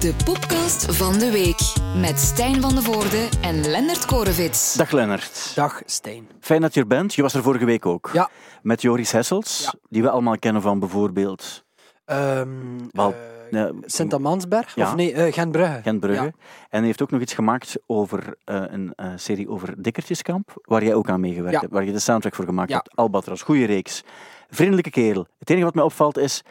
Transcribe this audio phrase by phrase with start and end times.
[0.00, 1.58] De podcast van de week
[2.00, 4.74] met Stijn van de Voorde en Lennart Korevits.
[4.74, 5.52] Dag Lennart.
[5.54, 6.28] Dag Stijn.
[6.40, 7.14] Fijn dat je er bent.
[7.14, 8.10] Je was er vorige week ook.
[8.12, 8.30] Ja.
[8.62, 9.74] Met Joris Hessels, Ja.
[9.88, 11.64] die we allemaal kennen van bijvoorbeeld
[12.04, 12.48] Ehm
[12.90, 13.14] Wel,
[13.50, 14.74] eh, Sint-Amansberg?
[14.74, 14.86] Ja.
[14.86, 15.80] Of nee, eh Gent-Brugge.
[15.82, 16.22] Gent Brugge.
[16.24, 16.30] Ja.
[16.68, 20.84] En hij heeft ook nog iets gemaakt over eh, een eh, serie over Dikkertjeskamp, waar
[20.84, 21.60] jij ook aan meegewerkt Ja.
[21.60, 22.74] hebt, waar je de soundtrack voor gemaakt Ja.
[22.76, 22.96] hebt.
[22.96, 24.02] Albatros, goede reeks.
[24.50, 25.26] Vriendelijke kerel.
[25.38, 26.42] Het enige wat mij opvalt is,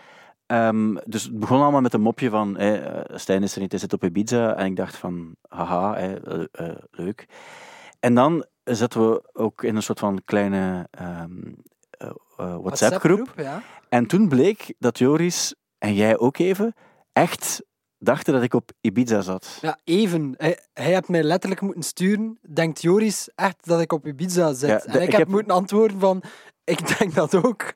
[0.46, 3.80] ehm, dus het begon allemaal met een mopje van, eh, Stijn is er niet, hij
[3.80, 4.56] zit op Ibiza.
[4.56, 7.26] En ik dacht van, haha, eh, eh, leuk.
[8.00, 11.32] En dan zaten we ook in een soort van kleine ehm,
[11.90, 13.34] eh, eh, WhatsApp-groep.
[13.38, 13.62] ja.
[13.90, 16.74] En toen bleek dat Joris en jij ook even
[17.14, 17.64] echt
[17.98, 19.58] dachten dat ik op Ibiza zat.
[19.62, 20.34] Ja, even.
[20.38, 22.40] Hij, hij heeft mij letterlijk moeten sturen.
[22.54, 24.70] Denkt Joris echt dat ik op Ibiza zit?
[24.70, 26.24] Ja, de- en ik, ik heb, heb- moeten antwoorden van...
[26.64, 27.74] Ik denk dat ook.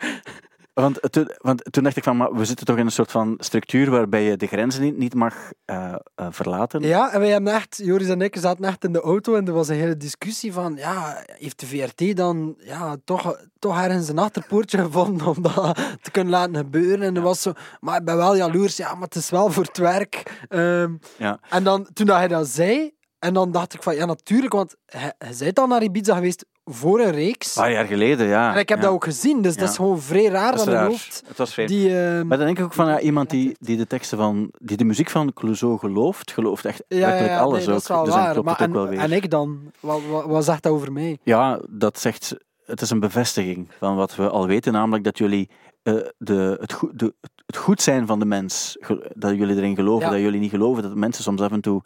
[0.81, 3.35] Want toen, want toen dacht ik van, maar we zitten toch in een soort van
[3.37, 6.81] structuur waarbij je de grenzen niet, niet mag eh, eh, verlaten.
[6.81, 7.81] Ja, en wij hebben echt...
[7.84, 10.76] Joris en ik zaten echt in de auto en er was een hele discussie van...
[10.76, 16.12] Ja, heeft de VRT dan ja, toch, toch ergens een achterpoortje gevonden om dat te
[16.12, 17.01] kunnen laten gebeuren?
[17.01, 17.51] En er was zo...
[17.79, 18.77] Maar ik ben wel jaloers.
[18.77, 20.45] Ja, maar het is wel voor het werk.
[20.49, 21.39] Ehm, Ja.
[21.49, 24.75] En dan, toen dat hij dat zei, en dan dacht ik van, ja natuurlijk, want
[24.85, 27.55] hij, hij zei al naar Ibiza geweest voor een reeks.
[27.55, 28.53] Een paar jaar geleden, ja.
[28.53, 28.84] en ik heb ja.
[28.84, 29.59] dat ook gezien, dus Ja.
[29.59, 30.85] dat is gewoon vrij raar Dat raar.
[30.85, 31.23] hoofd.
[31.27, 31.70] Het was vreemd.
[31.70, 34.51] Die, ehm, Maar dan denk ik ook van ja, iemand die, die de teksten van,
[34.57, 37.81] die de muziek van Clouseau gelooft, gelooft echt ja, alles nee, dat ook.
[37.81, 38.31] is wel dus dan waar.
[38.31, 38.99] klopt Maar het ook en, wel weer.
[38.99, 39.59] en ik dan?
[39.79, 41.17] Wat, wat, wat zegt dat over mij?
[41.23, 45.49] Ja, dat zegt, het is een bevestiging van wat we al weten, namelijk dat jullie
[45.83, 47.13] eh, de, het, goed, de,
[47.45, 48.77] het goed zijn van de mens,
[49.13, 51.81] dat jullie erin geloven, dat jullie niet geloven dat mensen soms af en toe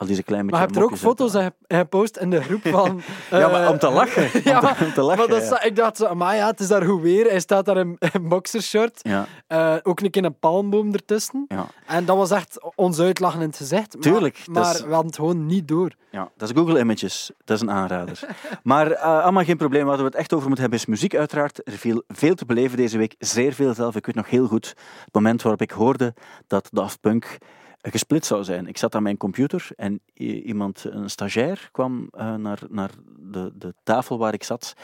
[0.00, 3.00] al deze klein beetje Maar je hebt er ook foto's gepost in de groep van...
[3.30, 4.22] Ja, maar eh, om te lachen.
[4.44, 5.62] ja, Om te- maar, om te lachen, maar dat ja.
[5.62, 7.24] ik dacht zo, maar ja, het is daar goed weer.
[7.26, 9.00] Hij staat daar in een boxershort.
[9.02, 11.44] Ja, eh, ook een keer een palmboom ertussen.
[11.48, 13.92] ja, En dat was echt ons uitlachen in het gezicht.
[13.94, 15.90] Maar- Tuurlijk, Maar is- we hadden het gewoon niet door.
[16.10, 17.30] ja, dat is Google Images.
[17.44, 18.20] Dat is een aanrader.
[18.62, 19.86] maar eh, allemaal geen probleem.
[19.86, 21.60] Waar we het echt over moeten hebben is muziek uiteraard.
[21.68, 23.14] Er viel veel te beleven deze week.
[23.18, 23.96] Zeer veel zelf.
[23.96, 24.66] Ik weet nog heel goed
[25.04, 26.14] het moment waarop ik hoorde
[26.46, 27.38] dat Daft Punk
[27.80, 28.66] eh, gesplit zou zijn.
[28.66, 33.74] Ik zat aan mijn computer en iemand, een stagiair, kwam eh, naar, naar de, de
[33.82, 34.74] tafel waar ik zat,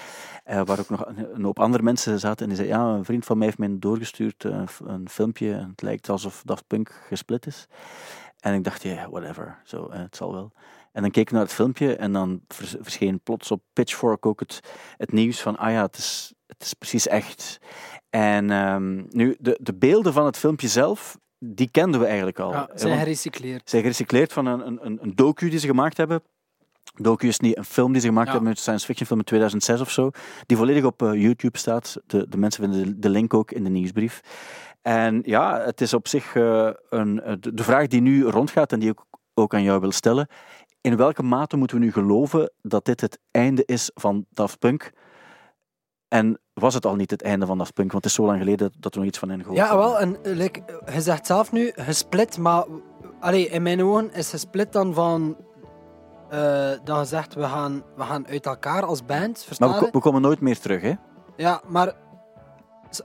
[0.45, 2.43] eh, waar ook nog een, een hoop andere mensen zaten.
[2.43, 5.53] En die zei, ja, een vriend van mij heeft mij doorgestuurd eh, f- een filmpje
[5.53, 7.67] en het lijkt alsof Daft Punk gesplit is.
[8.41, 10.53] En ik dacht, ja, whatever, zo, eh, het zal wel.
[10.93, 14.41] En dan keek ik naar het filmpje en dan vers- verscheen plots op Pitchfork ook
[14.41, 14.61] het,
[14.97, 17.59] het nieuws van, ah ja, het is, het is precies echt.
[18.11, 22.50] En ehm, nu, de, de beelden van het filmpje zelf, die kenden we eigenlijk al.
[22.52, 23.70] Ja, Eh, zijn gerecycleerd.
[23.70, 26.22] zijn gerecycleerd van een, een, een- docu die ze gemaakt hebben.
[26.94, 28.32] Docu is niet een film die ze gemaakt Ja.
[28.32, 30.10] hebben, een science fiction film in 2006 of zo,
[30.47, 31.97] die volledig op eh, YouTube staat.
[32.06, 34.20] De, de mensen vinden de, de link ook in de nieuwsbrief.
[34.82, 38.72] En ja, het is op zich eh, een, eh, de, de vraag die nu rondgaat
[38.72, 38.98] en die ik
[39.34, 40.28] ook aan jou wil stellen.
[40.80, 44.91] In welke mate moeten we nu geloven dat dit het einde is van Daft Punk?
[46.09, 47.93] En was het al niet het einde van Daft Punk?
[47.93, 49.99] Want het is zo lang geleden dat we nog iets van hen gehoord Ja, wel.
[49.99, 50.62] En eh, like,
[50.93, 52.65] je zegt zelf nu gesplit, maar
[53.21, 55.37] allee, in mijn ogen is gesplit dan van
[56.31, 59.43] eh, dat je zegt we gaan, we gaan uit elkaar als band.
[59.43, 60.95] Verstaan Maar we, komen nooit meer terug, hè?
[61.37, 61.95] Ja, maar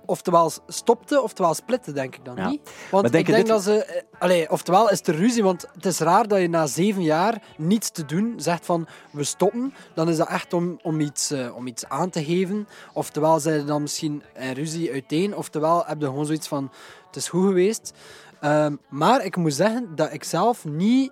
[0.05, 2.49] oftewel stopte, oftewel splitten, denk ik dan Ja.
[2.49, 2.61] niet.
[2.91, 3.83] Want Maar denk ik denk dit- dat ze...
[3.85, 7.41] eh, Allee, oftewel is er ruzie, want het is raar dat je na zeven jaar
[7.57, 9.73] niets te doen zegt van we stoppen.
[9.95, 12.67] Dan is dat echt om, om, iets, eh, om iets aan te geven.
[12.93, 16.71] Oftewel zijn er dan misschien een ruzie uiteen, oftewel heb je gewoon zoiets van
[17.07, 17.93] het is goed geweest.
[18.39, 21.11] Ehm, maar ik moet zeggen dat ik zelf niet...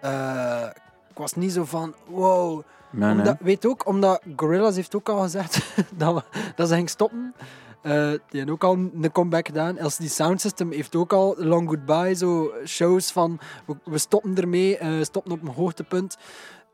[0.00, 0.66] eh,
[1.10, 2.62] ik was niet zo van wow...
[2.90, 3.18] Nee, nee.
[3.18, 5.60] Omdat, weet ook, omdat Gorillaz heeft ook al gezegd
[5.96, 6.22] dat, we,
[6.56, 7.34] dat ze ging stoppen.
[7.82, 9.76] Eh, die hebben ook al een comeback gedaan.
[9.80, 14.78] LCD Sound System heeft ook al Long Goodbye, zo shows van we, we stoppen ermee,
[14.78, 16.16] eh stoppen op een hoogtepunt.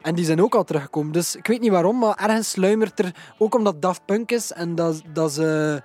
[0.01, 1.13] En die zijn ook al teruggekomen.
[1.13, 4.75] Dus ik weet niet waarom, maar ergens sluimert er, ook omdat Daft Punk is en
[4.75, 5.83] dat, dat ze...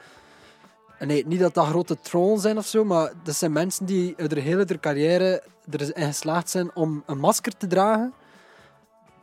[0.99, 4.37] Nee, niet dat dat grote trollen zijn of zo, maar dat zijn mensen die er
[4.37, 8.13] hele carrière erin geslaagd zijn om een masker te dragen.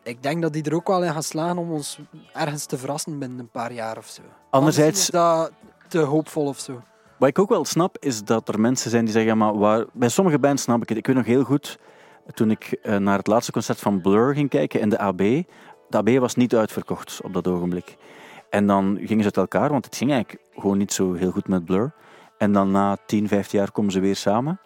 [0.03, 1.99] Ik denk dat die er ook wel in gaan slagen om ons
[2.33, 4.23] ergens te verrassen binnen een paar jaar of zo.
[4.51, 5.53] Anderzijds, Anders is dat
[5.89, 6.83] te hoopvol of zo.
[7.19, 10.09] Wat ik ook wel snap, is dat er mensen zijn die zeggen, maar waar, bij
[10.09, 10.99] sommige bands snap ik het.
[10.99, 11.79] Ik weet nog heel goed,
[12.35, 15.19] toen ik eh, naar het laatste concert van Blur ging kijken in de AB,
[15.89, 17.97] de AB was niet uitverkocht op dat ogenblik.
[18.51, 21.49] En dan gingen ze uit elkaar, want het ging eigenlijk gewoon niet zo heel goed
[21.49, 21.95] met Blur.
[22.39, 24.61] En dan na 10, 15 jaar komen ze weer samen.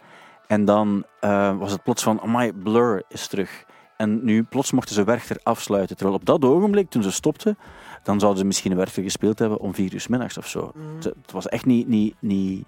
[0.47, 3.65] En dan eh, was het plots van, amai, Blur is terug.
[3.97, 5.97] En nu plots mochten ze Werchter afsluiten.
[5.97, 7.59] Terwijl op dat ogenblik, toen ze stopten,
[8.03, 10.73] dan zouden ze misschien Werchter gespeeld hebben om vier uur middags of zo.
[10.95, 12.65] Het, het was echt niet, niet, niet,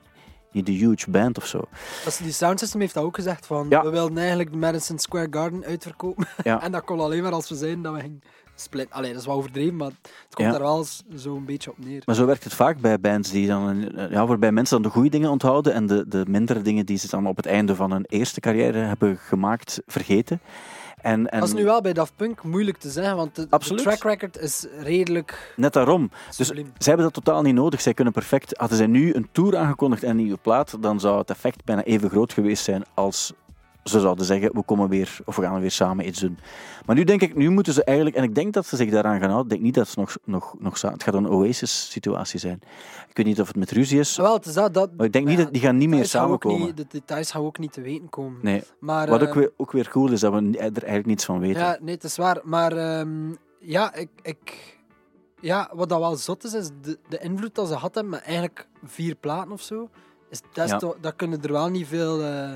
[0.52, 1.64] niet de huge band of zo.
[2.05, 3.82] Dus die soundsystem heeft dat ook gezegd van Ja.
[3.82, 6.26] we wilden eigenlijk de Madison Square Garden uitverkopen.
[6.43, 6.62] Ja.
[6.64, 8.23] en dat kon alleen maar als we zeiden dat we gingen
[8.55, 8.96] splitten.
[8.96, 10.52] Allee, dat is wel overdreven, maar het komt Ja.
[10.52, 12.02] daar wel zo'n beetje op neer.
[12.05, 14.94] Maar zo werkt het vaak bij bands die dan, eh, ja, waarbij mensen dan de
[14.94, 17.90] goede dingen onthouden en de, de mindere dingen die ze dan op het einde van
[17.93, 20.40] hun eerste carrière hebben gemaakt, vergeten.
[21.03, 24.03] En, en Dat is nu wel bij Daft Punk moeilijk te zeggen, want de, track
[24.03, 26.11] record is redelijk net daarom.
[26.37, 27.81] Dus zij hebben dat totaal niet nodig.
[27.81, 31.19] Zij kunnen perfect, hadden zij nu een tour aangekondigd en een nieuwe plaat, dan zou
[31.19, 33.33] het effect bijna even groot geweest zijn als
[33.84, 36.38] ze zouden zeggen, we komen weer, of we gaan weer samen iets doen.
[36.87, 39.20] Maar nu denk ik, nu moeten ze eigenlijk, en ik denk dat ze zich daaraan
[39.20, 42.61] gaan houden, ik denk niet dat ze nog, nog, nog het gaat een Oasis-situatie zijn.
[43.08, 45.12] Ik weet niet of het met ruzie is, Wel, het is dat, dat maar ik
[45.12, 46.67] denk niet dat die gaan niet meer samenkomen.
[46.67, 48.38] niet- de details gaan ook niet te weten komen.
[48.43, 51.25] Nee, Maar, wat eh, ook weer, ook weer cool is, dat we er eigenlijk niets
[51.25, 51.61] van weten.
[51.61, 52.40] Ja, nee, het is waar.
[52.44, 54.76] Maar ehm, ja, ik, ik,
[55.40, 58.23] ja, wat dat wel zot is, is de, de invloed dat ze had hebben met
[58.23, 59.88] eigenlijk vier platen of zo.
[60.31, 60.79] Is, dat, is Ja.
[60.79, 62.50] toch, dat kunnen er wel niet veel eh,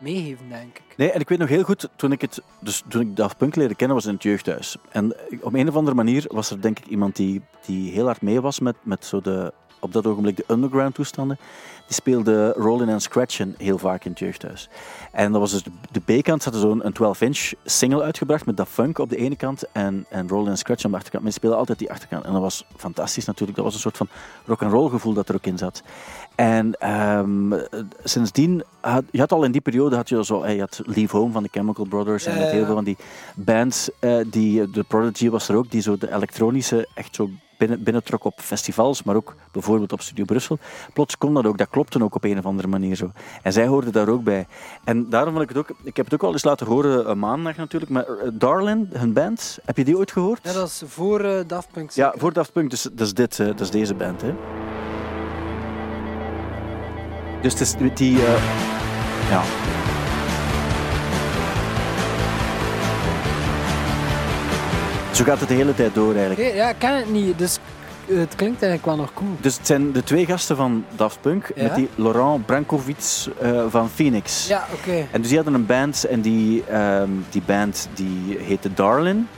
[0.00, 0.96] meegeven, denk ik.
[0.96, 3.56] Nee, en ik weet nog heel goed, toen ik, het, dus toen ik Daft Punk
[3.56, 4.76] leerde kennen, was in het jeugdhuis.
[4.90, 8.22] En op een of andere manier was er denk ik iemand die, die heel hard
[8.22, 11.38] mee was met, met zo de, op dat ogenblik de underground toestanden.
[11.86, 14.68] Die speelde Rollin' and Scratchen heel vaak in het jeugdhuis.
[15.12, 18.72] En dat was dus de, B-kant, ze hadden zo'n een 12-inch single uitgebracht met Daft
[18.72, 21.24] Funk op de ene kant en, en Rollin' and Scratch aan de achterkant.
[21.24, 22.24] Men speelde altijd die achterkant.
[22.24, 23.56] En dat was fantastisch natuurlijk.
[23.56, 24.08] Dat was een soort van
[24.46, 25.82] rock-and-roll gevoel dat er ook in zat.
[26.34, 27.60] En ehm,
[28.04, 31.32] sindsdien, had, je had al in die periode, had je zo, je had Leave Home
[31.32, 32.96] van de Chemical Brothers en Ja, met ja, heel veel van die
[33.34, 37.82] bands, eh, die, de Prodigy was er ook, die zo de elektronische echt zo binnen,
[37.82, 40.58] binnentrok op festivals, maar ook bijvoorbeeld op Studio Brussel.
[40.92, 43.10] Plots kon dat ook, dat klopte ook op een of andere manier zo.
[43.42, 44.46] En zij hoorden daar ook bij.
[44.84, 47.14] En daarom wil ik het ook, ik heb het ook al eens laten horen eh,
[47.14, 50.40] maandag natuurlijk, maar eh, Darlin, hun band, heb je die ooit gehoord?
[50.42, 51.90] Ja, dat is voor eh, Daft Punk.
[51.90, 54.22] Ja, voor Daft Punk, dus dat is, dit, eh, dat is deze band.
[54.22, 54.34] Hè.
[57.42, 58.18] Dus het is die...
[59.30, 59.42] ja.
[65.18, 66.54] Zo gaat het de hele tijd door eigenlijk.
[66.54, 67.58] Ja, ik ken het niet, dus
[68.06, 69.30] het klinkt eigenlijk wel nog cool.
[69.40, 71.62] Dus het zijn de twee gasten van Daft Punk Ja?
[71.62, 74.48] met die Laurent Brankovic eh, van Phoenix.
[74.48, 75.06] Ja, oké.
[75.10, 79.28] En dus die hadden een band en die, ehm, die band die heette Darlin,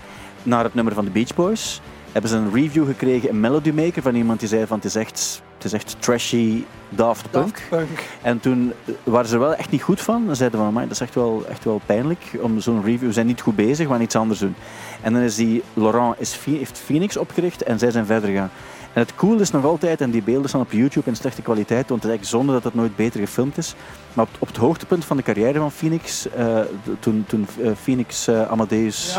[0.42, 1.80] naar het nummer van de Beach Boys.
[2.12, 4.94] Hebben ze een review gekregen, een Melody Maker, van iemand die zei van het is
[4.94, 7.44] echt, het is echt trashy Daft Punk.
[7.54, 8.00] Daft Punk.
[8.22, 10.26] En toen eh, waren ze er wel echt niet goed van.
[10.26, 13.06] Dan zeiden van, "Amai, dat is echt wel, echt wel pijnlijk om zo'n review.
[13.06, 14.54] We zijn niet goed bezig, we gaan iets anders doen.
[15.02, 18.50] En dan is die, Laurent is, heeft Phoenix opgericht en zij zijn verder gegaan.
[18.92, 21.88] En het cool is nog altijd, en die beelden staan op YouTube in slechte kwaliteit,
[21.88, 23.74] want het is eigenlijk zonde dat het nooit beter gefilmd is.
[24.12, 26.60] Maar op, op het hoogtepunt van de carrière van Phoenix, eh,
[27.00, 29.18] toen, toen eh, Phoenix eh, Amadeus...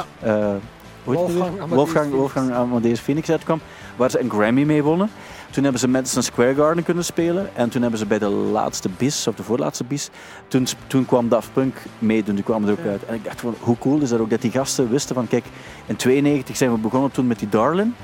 [1.04, 1.60] Wolfgang?
[1.60, 2.18] Amadeus Wolfgang, Phoenix.
[2.18, 3.62] Wolfgang Amadeus Phoenix uitkwam,
[3.96, 5.10] waar ze een Grammy mee wonnen.
[5.52, 7.50] Toen hebben ze Madison Square Garden kunnen spelen.
[7.56, 10.10] En toen hebben ze bij de laatste bis, of de voorlaatste bis,
[10.48, 12.36] toen, toen kwam Daft Punk meedoen.
[12.36, 12.90] Die kwamen er ook Ja.
[12.92, 13.06] uit.
[13.06, 15.46] En ik dacht van, hoe cool is dat ook dat die gasten wisten van, kijk,
[15.86, 17.96] in 92 zijn we begonnen toen met die Darlin.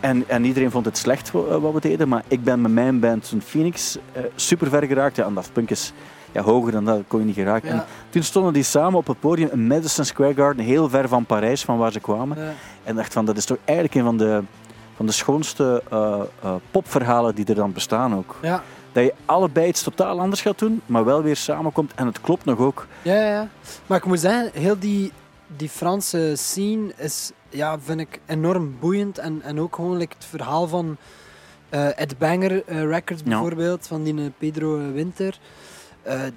[0.00, 2.08] En, en iedereen vond het slecht eh, wat we deden.
[2.08, 5.16] Maar ik ben met mijn band, toen Phoenix, eh, super ver geraakt.
[5.16, 5.92] Ja, en Daft Punk is
[6.32, 7.68] ja, hoger dan dat, kon je niet geraken.
[7.68, 7.74] Ja.
[7.74, 11.24] En toen stonden die samen op het podium in Madison Square Garden, heel ver van
[11.24, 12.38] Parijs, van waar ze kwamen.
[12.38, 12.52] Ja.
[12.84, 14.42] En dacht van, dat is toch eigenlijk een van de,
[15.02, 18.36] van de schoonste eh, eh, popverhalen die er dan bestaan ook.
[18.42, 18.62] Ja.
[18.92, 21.92] Dat je allebei iets totaal anders gaat doen, maar wel weer samenkomt.
[21.94, 22.86] En het klopt nog ook.
[23.02, 23.48] Ja, ja, ja.
[23.86, 25.12] Maar ik moet zeggen, heel die,
[25.56, 29.18] die Franse scene is, ja, vind ik enorm boeiend.
[29.18, 30.96] En, en ook gewoon like, het verhaal van
[31.68, 33.28] eh Ed Banger Records Ja.
[33.28, 35.38] bijvoorbeeld, van die Pedro Winter.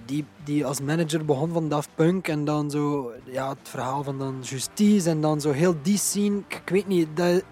[0.05, 4.17] die, die als manager begon van Daft Punk en dan zo, ja, het verhaal van
[4.17, 6.38] dan Justice en dan zo heel die scene.
[6.48, 7.43] Ik, ik weet niet, dat,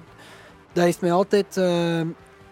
[0.74, 2.01] dat heeft mij altijd eh,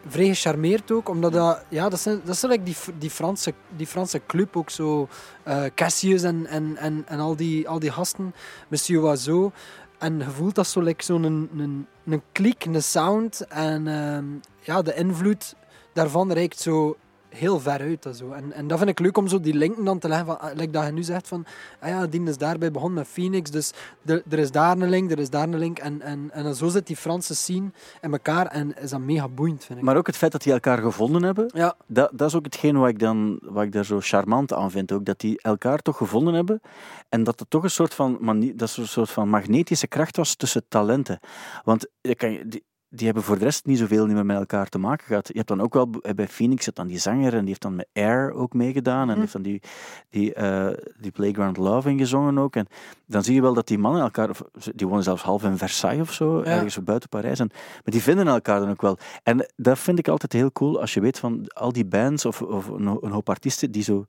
[0.07, 3.87] vrij gecharmeerd ook, omdat dat, ja, dat zijn, dat zijn like die, die, Franse, die
[3.87, 5.07] Franse club ook zo,
[5.43, 8.33] eh, Cassius en, en, en, en al, die, al die gasten,
[8.67, 9.51] Monsieur Oiseau.
[9.97, 14.25] En je voelt dat zo like zo'n een, een, een klik, een sound en ehm,
[14.59, 15.55] ja, de invloed
[15.93, 16.97] daarvan reikt zo
[17.35, 18.05] heel ver uit.
[18.05, 18.31] En, zo.
[18.31, 20.55] En, en dat vind ik leuk om zo die linken dan te leggen, van, ah,
[20.55, 21.45] like dat je nu zegt van,
[21.79, 23.71] ah ja, die is daarbij begonnen met Phoenix, dus
[24.05, 25.79] er, er is daar een link, er is daar een link.
[25.79, 27.71] En, en, en zo zit die Franse scene
[28.01, 29.85] in elkaar en is dat mega boeiend, vind ik.
[29.85, 32.77] Maar ook het feit dat die elkaar gevonden hebben, ja, dat, dat is ook hetgeen
[32.77, 34.91] wat ik, dan, wat ik daar zo charmant aan vind.
[34.91, 36.61] Ook, dat die elkaar toch gevonden hebben.
[37.09, 38.17] En dat er toch een soort van,
[38.55, 41.19] dat een soort van magnetische kracht was tussen talenten.
[41.63, 44.69] Want je kan, je- die, die hebben voor de rest niet zoveel meer met elkaar
[44.69, 45.27] te maken gehad.
[45.27, 47.61] Je hebt dan ook wel b- bij Phoenix zit dan die zanger en die heeft
[47.61, 49.19] dan met Air ook meegedaan en Mhm.
[49.19, 49.61] heeft dan die,
[50.09, 50.67] die, eh,
[50.99, 52.55] die Playground Love ingezongen ook.
[52.55, 52.67] En
[53.05, 54.29] dan zie je wel dat die mannen elkaar,
[54.75, 57.39] die wonen zelfs half in Versailles of zo, ergens buiten Parijs.
[57.39, 58.97] En, maar die vinden elkaar dan ook wel.
[59.23, 62.41] En dat vind ik altijd heel cool als je weet van al die bands of,
[62.41, 64.05] of een, ho- een hoop artiesten die zo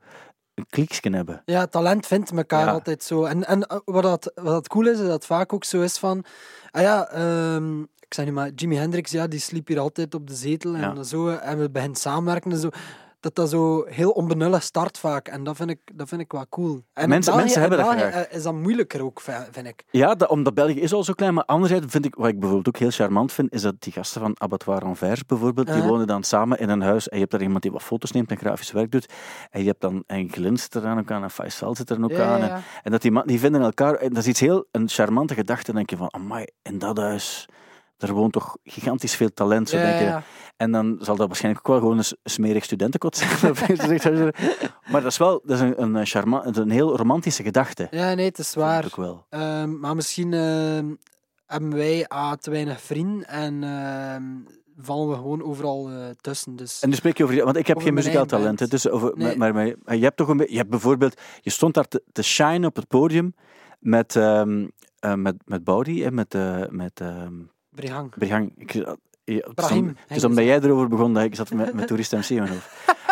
[0.55, 1.43] een kliksje hebben.
[1.45, 2.73] Ja, talent vindt elkaar Ja.
[2.73, 3.25] altijd zo.
[3.25, 5.81] En, en eh, wat, dat, wat dat cool is, is dat het vaak ook zo
[5.83, 6.25] is van...
[6.71, 10.27] Ah ja, ehm, ik zeg nu maar, Jimi Hendrix, ja, die sliep hier altijd op
[10.29, 11.03] de zetel en Ja.
[11.03, 11.29] zo.
[11.29, 12.69] En we beginnen samenwerken en zo.
[13.21, 15.29] Dat dat zo heel onbenullig start vaak.
[15.29, 16.83] En dat vind ik, dat vind ik wel cool.
[16.93, 18.13] En Mensen- België- mensen hebben dat graag.
[18.27, 19.85] eh, is dat moeilijker ook, vi- vind ik.
[19.91, 22.69] Ja, dat, omdat België is al zo klein, maar anderzijds vind ik, wat ik bijvoorbeeld
[22.69, 26.23] ook heel charmant vind, is dat die gasten van Abattoir Anvers bijvoorbeeld, die wonen dan
[26.23, 28.73] samen in een huis en je hebt daar iemand die wat foto's neemt en grafisch
[28.73, 29.13] werk doet.
[29.51, 31.99] En je hebt dan, en Glint zit er aan ook aan en Faisal zit er
[32.09, 32.39] Ja, aan.
[32.41, 35.35] ja, En, en dat die, die vinden elkaar, en dat is iets heel, een charmante
[35.35, 37.49] gedachte, dan denk je van, amai, in dat huis,
[38.07, 40.05] daar woont toch gigantisch veel talent, zo Ja, denk je.
[40.05, 40.23] ja.
[40.57, 43.31] En dan zal dat waarschijnlijk ook wel gewoon een smerig studentenkot zijn.
[44.91, 45.03] maar.
[45.03, 47.89] dat is wel dat is een, een, charma, een heel romantische gedachte.
[47.91, 48.85] Ja, nee, het is waar.
[48.85, 49.27] ook wel.
[49.29, 50.95] Ehm, maar misschien ehm,
[51.47, 54.23] hebben wij A, te weinig vrienden en ehm,
[54.79, 56.57] vallen we gewoon overal eh, tussen.
[56.57, 58.61] Dus En nu spreek je over, want ik heb geen muzikaal talent.
[58.61, 58.67] hè.
[58.67, 59.37] Dus over, Nee.
[59.37, 62.03] maar, maar, maar je hebt toch een beetje, je hebt bijvoorbeeld, je stond daar te,
[62.13, 63.35] te shine op het podium
[63.79, 64.43] met, eh,
[65.15, 67.01] met, met Baudi en met, eh met
[67.75, 68.11] Brihang.
[68.19, 68.53] Brihang.
[68.57, 68.85] Ik, ja,
[69.25, 72.29] het is, Brahim, het omdat jij erover begon dat ik zat met, met Toerist MC
[72.29, 72.47] in.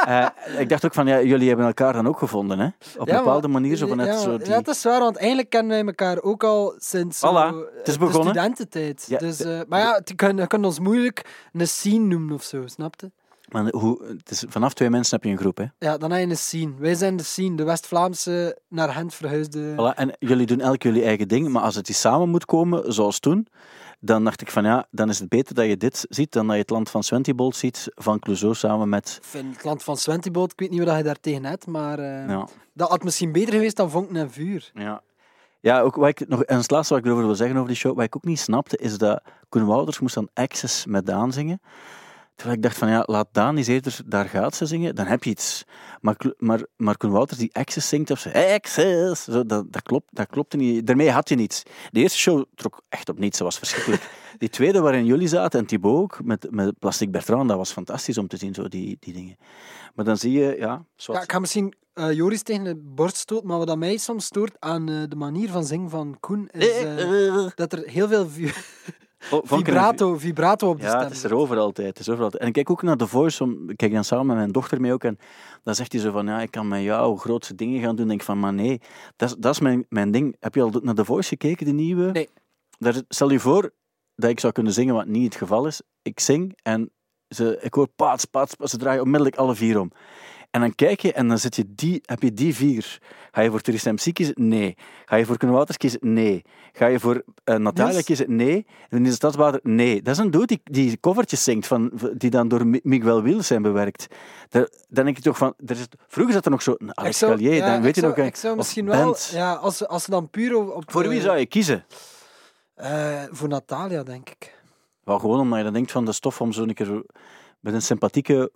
[0.07, 0.27] Eh,
[0.59, 2.67] ik dacht ook van, ja, jullie hebben elkaar dan ook gevonden, hè?
[2.67, 4.47] Op een Ja, bepaalde maar- manier, zo van net ja, zo die...
[4.49, 7.89] ja, het is waar, want eigenlijk kennen wij elkaar ook al sinds zo, Voilà, het
[7.89, 8.33] is eh, begonnen.
[8.33, 9.05] de studententijd.
[9.09, 12.43] Ja, dus, eh, maar ja, je kunt, je kunt ons moeilijk een scene noemen of
[12.43, 13.11] zo, snapte?
[13.53, 15.65] Maar hoe, het is, vanaf twee mensen heb je een groep, hè?
[15.79, 16.73] Ja, dan heb je een scene.
[16.79, 19.75] Wij zijn de scene, de West-Vlaamse naar Gent verhuisde.
[19.75, 22.93] Voilà, en jullie doen elk jullie eigen ding, maar als het die samen moet komen,
[22.93, 23.47] zoals toen,
[24.01, 26.55] dan dacht ik van ja, dan is het beter dat je dit ziet dan dat
[26.55, 29.19] je het land van Swentibolt ziet, van Clouseau samen met...
[29.23, 31.99] Ik vind het land van Swentiboot, ik weet niet wat je daar tegen hebt, maar
[31.99, 34.71] eh, Ja, dat had misschien beter geweest dan Vonken en Vuur.
[34.75, 35.03] ja.
[35.61, 37.77] ja ook wat ik nog, en het laatste wat ik erover wil zeggen over die
[37.77, 41.33] show, wat ik ook niet snapte, is dat Koen Wouters moest dan Access met Daan
[41.33, 41.61] zingen.
[42.41, 45.25] Terwijl ik dacht van ja, laat Daan eens eerder daar gaat ze zingen, dan heb
[45.25, 45.65] je iets.
[46.01, 50.09] Maar, maar, maar Koen Wouters die Access zingt of zo, Access, zo, dat, dat, klopt,
[50.11, 50.87] dat klopte niet.
[50.87, 51.63] Daarmee had je niets.
[51.91, 54.03] De eerste show trok echt op niets, dat was verschrikkelijk.
[54.39, 58.19] Die tweede waarin jullie zaten en Thibaut ook, met, met Plastic Bertrand, dat was fantastisch
[58.19, 59.37] om te zien, zo die, die dingen.
[59.95, 61.19] Maar dan zie je, ja, zwart.
[61.19, 64.57] Ja, ik ga misschien eh, Joris tegen de borst stoten, maar wat mij soms stoort
[64.59, 68.29] aan eh, de manier van zingen van Koen, is eh, dat er heel veel
[69.31, 71.89] Oh, vibrato, vibrato op de Ja, stem het is er overal altijd.
[71.89, 72.43] Het is overal altijd.
[72.43, 74.81] En ik kijk ook naar The Voice, om, ik kijk dan samen met mijn dochter
[74.81, 75.19] mee ook, en
[75.63, 77.97] dan zegt hij zo van, ja, ik kan met jou grootste dingen gaan doen.
[77.97, 78.81] Dan denk ik van, maar nee,
[79.17, 80.37] dat is, dat is mijn, mijn ding.
[80.41, 82.11] Heb je al naar The Voice gekeken, de nieuwe?
[82.11, 82.29] Nee.
[82.79, 83.73] Daar, stel je voor
[84.15, 85.83] dat ik zou kunnen zingen, wat niet het geval is.
[86.03, 86.91] Ik zing en
[87.29, 89.91] ze, ik hoor paats, paats, paats, ze draaien onmiddellijk alle vier om.
[90.51, 92.99] En dan kijk je en dan zit je die, heb je die vier.
[93.33, 94.35] Ga je voor Tourist MC kiezen?
[94.39, 94.77] Nee.
[95.05, 95.99] Ga je voor Kunnen Wouters kiezen?
[96.03, 96.43] Nee.
[96.73, 98.37] Ga je voor eh, Natalia kiezen?
[98.37, 98.67] Nee.
[98.89, 99.61] En in de Stadsbader?
[99.63, 100.03] Nee.
[100.03, 103.47] Dat is een dude die, die covertjes zingt, van, die dan door Mi- Miguel Wiels
[103.47, 104.07] zijn bewerkt.
[104.49, 105.55] Daar, dan denk je toch van...
[105.67, 108.13] Er is, vroeger zat er nog zo een Alex zou- ja, dan weet je zou-
[108.13, 108.21] nog...
[108.23, 110.91] hè, Ik zou misschien wel, ja, als, als ze dan puur op.
[110.91, 111.85] Voor wie eh, zou je kiezen?
[112.75, 114.59] eh, voor Natalia, denk ik.
[115.05, 117.03] Wel gewoon omdat je dan denkt van de stof om zo een keer
[117.61, 118.51] met een sympathieke...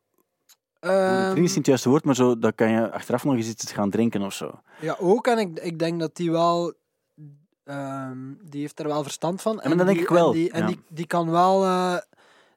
[0.90, 3.48] Ehm, vriend is niet het juiste woord, maar zo, dan kan je achteraf nog eens
[3.48, 4.60] iets gaan drinken of zo.
[4.80, 5.26] ja, ook.
[5.26, 6.72] En ik, ik denk dat die wel.
[7.64, 9.56] ehm, die heeft er wel verstand van.
[9.56, 10.66] dat denk die, ik wel, En, die, en ja.
[10.66, 11.64] die, die kan wel.
[11.64, 11.96] eh,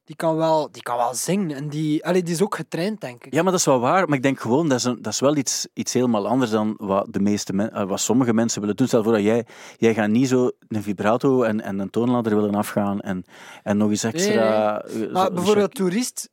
[0.03, 1.55] die kan wel, die kan wel zingen.
[1.57, 3.33] En die, allee, die is ook getraind, denk ik.
[3.33, 4.07] Ja, maar dat is wel waar.
[4.07, 6.73] Maar ik denk gewoon, dat is, een, dat is wel iets, iets helemaal anders dan
[6.77, 8.87] wat, de meeste men, eh, wat sommige mensen willen doen.
[8.87, 9.45] Stel voor dat jij,
[9.77, 13.23] jij gaat niet zo een vibrato en, en een toonladder willen afgaan en,
[13.63, 14.81] en nog eens extra...
[14.81, 16.29] eh, zo- Maar bijvoorbeeld toerist.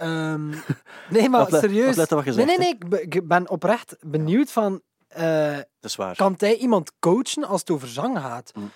[0.00, 0.48] Ehm,
[1.10, 1.96] nee, maar serieus.
[1.96, 2.76] wat nee, nee, nee.
[3.00, 4.80] Ik ben, oprecht benieuwd van.
[5.08, 6.16] eh, Dat is waar.
[6.16, 8.52] kan hij iemand coachen als het over zang gaat?
[8.54, 8.70] Mm.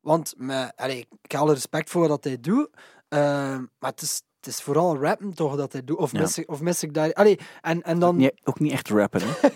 [0.00, 0.34] Want
[0.76, 2.68] allee, ik heb alle respect voor wat hij doet,
[3.08, 5.98] ehm, maar het is, het is vooral rappen toch dat hij doet.
[5.98, 6.20] Of, Ja.
[6.20, 7.12] mis, ik, of mis ik daar.
[7.12, 9.20] Allee, en, en dan Nee, ook niet echt rappen.
[9.24, 9.48] Hè.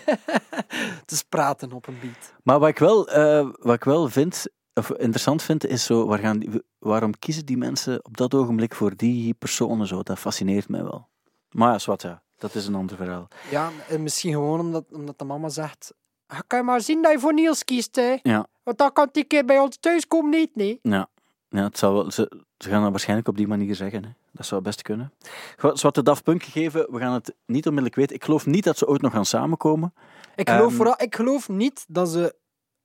[1.01, 2.33] het is praten op een beat.
[2.43, 6.19] Maar wat ik wel, eh, wat ik wel vind, of interessant vind, is zo, waar
[6.19, 6.49] gaan die,
[6.79, 10.03] waarom kiezen die mensen op dat ogenblik voor die personen zo?
[10.03, 11.09] Dat fascineert mij wel.
[11.51, 12.21] Maar ja, zwart, ja.
[12.37, 13.27] Dat is een ander verhaal.
[13.49, 15.93] Ja, en misschien gewoon omdat, omdat de mama zegt.
[16.27, 18.15] "Ah, Kan je maar zien dat je voor Niels kiest, hè?
[18.23, 18.47] Ja.
[18.63, 20.79] Want dan kan die keer bij ons thuis komen niet, nee.
[20.81, 21.09] Ja,
[21.49, 24.03] ja het zal wel, ze, ze gaan dat waarschijnlijk op die manier zeggen.
[24.03, 24.09] Hè.
[24.31, 25.13] Dat zou best kunnen.
[25.57, 28.15] Wat de Daft Punk gegeven, we gaan het niet onmiddellijk weten.
[28.15, 29.93] Ik geloof niet dat ze ooit nog gaan samenkomen.
[30.35, 32.35] Ik geloof, Ehm, vooral, ik geloof niet dat ze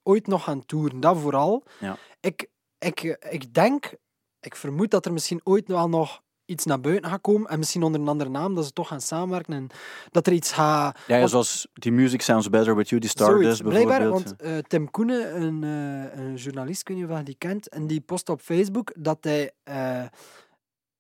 [0.03, 1.01] ooit nog gaan toeren.
[1.01, 1.63] Dat vooral.
[1.81, 1.97] Ja.
[2.21, 2.47] Ik,
[2.79, 3.93] ik, ik denk
[4.41, 7.51] ik vermoed dat er misschien ooit wel nog iets naar buiten gaat komen.
[7.51, 9.55] En misschien onder een andere naam, dat ze toch gaan samenwerken.
[9.55, 9.67] En
[10.11, 10.99] dat er iets gaat...
[11.07, 13.63] Ja, zoals die Music Sounds Better With You, die Stardust.
[13.63, 18.01] Blijkbaar, want eh, Tim Koenen, een, eh, een journalist, of je die kent, en die
[18.01, 20.05] post op Facebook dat hij eh,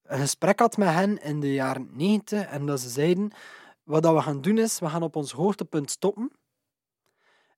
[0.02, 3.30] een gesprek had met hen in de jaren 90 en dat ze zeiden,
[3.82, 6.30] wat dat we gaan doen is, we gaan op ons hoogtepunt stoppen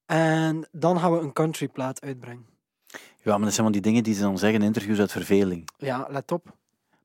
[0.06, 2.46] en dan gaan we een countryplaat uitbrengen.
[3.22, 5.68] Ja, maar dat zijn van die dingen die ze dan zeggen in interviews uit verveling.
[5.76, 6.57] Ja, let op.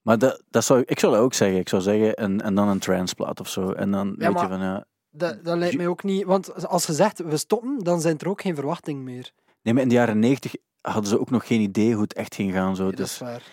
[0.03, 1.60] Maar dat, dat zou, ik zou dat ook zeggen.
[1.60, 3.72] Ik zou zeggen, en, en dan een transplaat of zo.
[3.72, 4.86] En dan weet je van, ja...
[5.10, 8.29] Dat, dat lijkt mij ook niet, want als je zegt we stoppen, dan zijn er
[8.29, 9.31] ook geen verwachtingen meer.
[9.62, 12.36] Nee, maar in de jaren negentig hadden ze ook nog geen idee hoe het echt
[12.36, 12.75] ging gaan.
[12.75, 12.86] Zo.
[12.86, 13.43] Dat Dus is waar.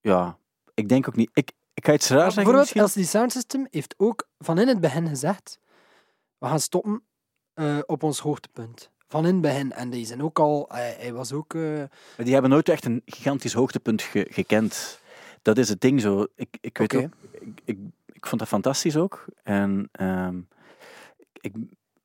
[0.00, 0.38] ja,
[0.74, 1.30] ik denk ook niet...
[1.32, 3.02] Ik, ik ga iets raar zeggen bijvoorbeeld, misschien.
[3.02, 5.58] LCD Sound System heeft ook van in het begin gezegd:
[6.38, 7.02] we gaan stoppen
[7.54, 8.90] eh, op ons hoogtepunt.
[9.08, 9.72] Van in het begin.
[9.72, 11.54] En die zijn ook al, hij, hij was ook.
[11.54, 11.62] eh,
[12.16, 15.00] die hebben nooit echt een gigantisch hoogtepunt ge- gekend.
[15.42, 16.26] Dat is het ding zo.
[16.34, 17.02] Ik, ik weet ook...
[17.30, 17.78] Ik, ik,
[18.12, 19.24] ik vond dat fantastisch ook.
[19.42, 20.38] En ehm,
[21.40, 21.52] ik,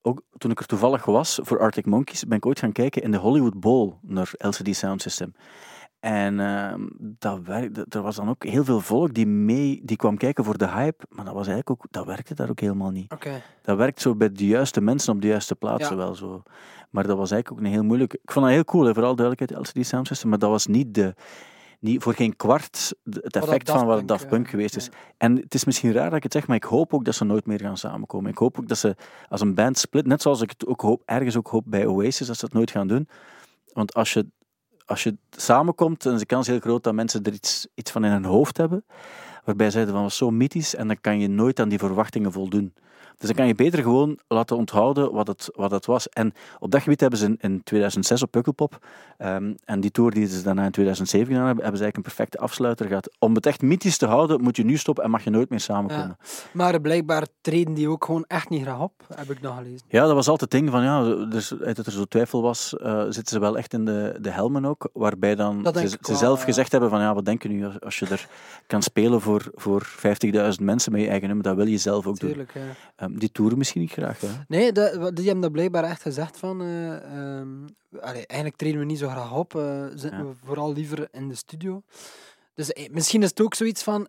[0.02, 3.12] ook toen ik er toevallig was voor Arctic Monkeys, ben ik ooit gaan kijken in
[3.12, 5.34] de Hollywood Bowl naar LCD Sound System.
[6.00, 10.18] En ehm, dat werkte, er was dan ook heel veel volk die mee die kwam
[10.18, 13.12] kijken voor de hype, maar dat, was eigenlijk ook, dat werkte daar ook helemaal niet.
[13.12, 13.42] Oké.
[13.62, 16.04] Dat werkt zo bij de juiste mensen op de juiste plaatsen Ja.
[16.04, 16.44] wel zo.
[16.92, 18.14] Maar dat was eigenlijk ook een heel moeilijk.
[18.14, 20.94] Ik vond dat heel cool, hè, vooral duidelijkheid, LCD Sound System, maar dat was niet,
[20.94, 21.14] de,
[21.80, 24.86] niet voor geen kwart het effect van wat Daft Punk geweest is.
[24.86, 24.92] ja.
[25.18, 27.26] En het is misschien raar dat ik het zeg, maar ik hoop ook dat ze
[27.26, 28.32] nooit meer gaan samenkomen.
[28.32, 28.96] Ik hoop ook dat ze
[29.30, 32.28] als een band split, net zoals ik het ook hoop, ergens ook hoop bij Oasis,
[32.28, 33.08] dat ze dat nooit gaan doen.
[33.74, 34.28] Want als je,
[34.86, 38.06] als je samenkomt, dan is de kans heel groot dat mensen er iets, iets van
[38.06, 38.86] in hun hoofd hebben,
[39.44, 42.32] waarbij ze zeiden van was zo mythisch en dan kan je nooit aan die verwachtingen
[42.32, 42.74] voldoen.
[43.22, 46.10] Dus dan kan je beter gewoon laten onthouden wat het, wat het was.
[46.10, 48.86] En op dat gebied hebben ze in, in 2006 op Pukkelpop,
[49.18, 52.16] ehm, en die tour die ze daarna in 2007 gedaan hebben, hebben ze eigenlijk een
[52.16, 53.12] perfecte afsluiter gehad.
[53.20, 55.60] Om het echt mythisch te houden, moet je nu stoppen en mag je nooit meer
[55.60, 56.18] samenkomen.
[56.54, 59.86] Maar blijkbaar treden die ook gewoon echt niet graag op, heb ik nog gelezen.
[59.88, 63.04] Ja, dat was altijd het ding van, ja, dus dat er zo twijfel was, eh,
[63.04, 66.90] zitten ze wel echt in de, de helmen ook, waarbij dan ze, zelf gezegd hebben
[66.90, 68.28] van, ja, wat denken nu als, als je er
[68.68, 72.20] kan spelen voor, voor 50.000 mensen met je eigen nummer, dat wil je zelf ook
[72.20, 72.30] doen.
[72.30, 72.62] Tuurlijk, ja.
[72.96, 74.28] Ehm, die toeren misschien niet graag, hè.
[74.48, 76.62] Nee, dat- die hebben dat blijkbaar echt gezegd van...
[76.62, 77.50] eh, ehm,
[78.00, 80.24] allee, eigenlijk treden we niet zo graag op, eh, zitten Ja.
[80.26, 81.82] we vooral liever in de studio.
[82.54, 84.08] Dus eh, misschien is het ook zoiets van...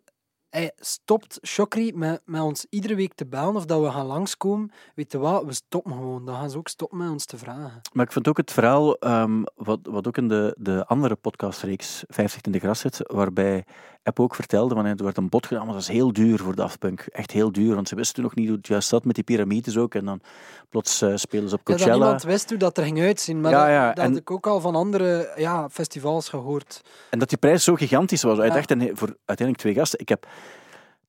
[0.53, 4.71] Hij stopt Chokri met, met ons iedere week te bellen of dat we gaan langskomen.
[4.95, 6.25] Weet je wat, we stoppen gewoon.
[6.27, 7.81] Dan gaan ze ook stoppen met ons te vragen.
[7.93, 12.05] Maar ik vind ook het verhaal, ehm, wat, wat ook in de, de andere podcastreeks
[12.09, 13.65] 50 in de gras zit, waarbij
[14.05, 16.55] App ook vertelde, van, er werd een bod gedaan, maar dat is heel duur voor
[16.55, 17.01] Daft Punk.
[17.01, 19.25] Echt heel duur, want ze wisten toen nog niet hoe het juist zat met die
[19.25, 19.95] piramides ook.
[19.95, 20.21] En dan
[20.69, 22.03] plots eh, spelen ze op Ja, dat Coachella.
[22.05, 23.41] niemand wist hoe dat er ging uitzien.
[23.41, 26.81] Maar Ja, dat, ja, dat en- had ik ook al van andere ja, festivals gehoord.
[27.11, 28.37] En dat die prijs zo gigantisch was.
[28.37, 28.43] Ja.
[28.67, 29.99] en voor uiteindelijk twee gasten.
[29.99, 30.27] Ik heb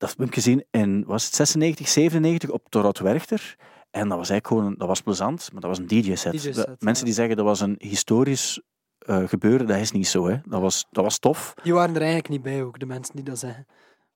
[0.04, 3.56] Daft Punk gezien in, was het 96, 97 op Torot Werchter.
[3.92, 6.32] En dat was eigenlijk gewoon, dat was plezant, maar dat was een DJ-set.
[6.32, 7.04] DJ-set, De- Mensen ja.
[7.04, 8.62] die zeggen dat was een historisch
[8.98, 10.28] eh, gebeuren, dat is niet zo.
[10.28, 10.38] Hè.
[10.46, 11.54] Dat, was, dat was tof.
[11.64, 13.66] Die waren er eigenlijk niet bij ook, de mensen die dat zeggen.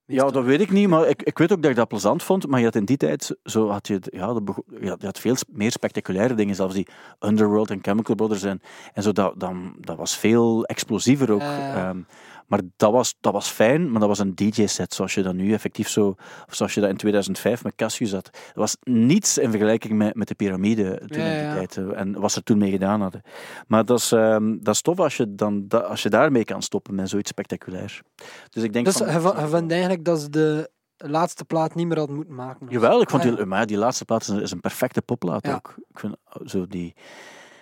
[0.05, 2.47] Ja, dat weet ik niet, maar ik, ik weet ook dat ik dat plezant vond.
[2.47, 4.43] Maar je had in die tijd, zo had je, ja, dat
[4.79, 6.87] je had, je veel meer spectaculaire dingen, zelfs die
[7.19, 8.43] Underworld en Chemical Brothers.
[8.43, 8.61] En,
[8.93, 11.41] en zo, dat, dan, dat was veel explosiever ook.
[11.41, 11.95] Ja, ja.
[12.47, 15.53] Maar dat was, dat was fijn, maar dat was een DJ-set, zoals je dat nu
[15.53, 16.07] effectief zo,
[16.47, 18.23] of zoals je dat in 2005 met Cassius had.
[18.23, 21.77] Dat was niets in vergelijking met, met de piramide toen Ja, in die tijd.
[21.77, 23.21] eh, En wat ze toen mee gedaan hadden.
[23.67, 26.61] Maar dat is, ehm, dat is tof als je, dan, da- als je daarmee kan
[26.61, 28.01] stoppen met zoiets spectaculairs.
[28.49, 29.07] Dus ik denk Dus van,
[29.41, 32.67] je vindt eigenlijk dat ze de laatste plaat niet meer had moeten maken.
[32.69, 35.53] Jawel, ik vond Ah, die, maar die laatste plaat is een, perfecte popplaat Ja.
[35.55, 35.73] ook.
[35.89, 36.93] Ik vind zo die...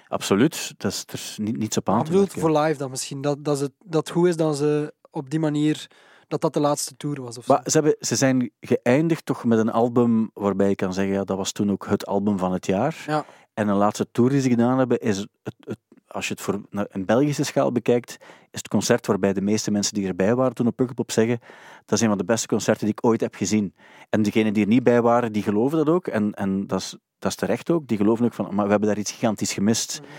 [0.07, 1.05] Absoluut, dat is,
[1.37, 3.21] er niet, niets op aan te bedoel, voor live dan misschien.
[3.21, 5.87] Dat, dat, ze, dat het goed is dat ze op die manier...
[6.27, 7.59] Dat dat de laatste tour was of zo.
[7.63, 11.37] Ze, hebben, ze zijn geëindigd toch met een album waarbij je kan zeggen, ja, dat
[11.37, 13.03] was toen ook het album van het jaar.
[13.07, 13.25] Ja.
[13.53, 15.77] En een laatste tour die ze gedaan hebben, is het, het,
[16.15, 18.17] als je het voor een Belgische schaal bekijkt,
[18.51, 21.39] is het concert waarbij de meeste mensen die erbij waren toen op Pukkelpop zeggen,
[21.86, 23.73] dat is een van de beste concerten die ik ooit heb gezien.
[24.10, 26.08] En degenen die er niet bij waren, die geloven dat ook.
[26.08, 27.88] En, en dat, is, dat is terecht ook.
[27.88, 29.99] Die geloven ook van, maar we hebben daar iets gigantisch gemist.
[30.01, 30.12] Mhm.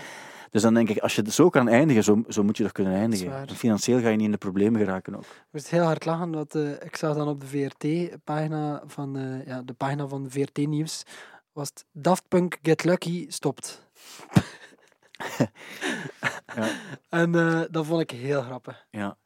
[0.51, 2.71] Dus dan denk ik, als je het zo kan eindigen, zo, zo moet je toch
[2.71, 3.49] kunnen eindigen.
[3.49, 5.23] Financieel ga je niet in de problemen geraken ook.
[5.23, 9.45] Ik moest heel hard lachen, want eh, ik zag dan op de VRT-pagina van, eh,
[9.47, 11.03] ja, de pagina van VRT-nieuws,
[11.53, 13.87] was het Daft Punk Get Lucky stopt.
[16.55, 16.67] Ja.
[17.09, 18.85] En eh, dat vond ik heel grappig.
[18.89, 19.17] Ja.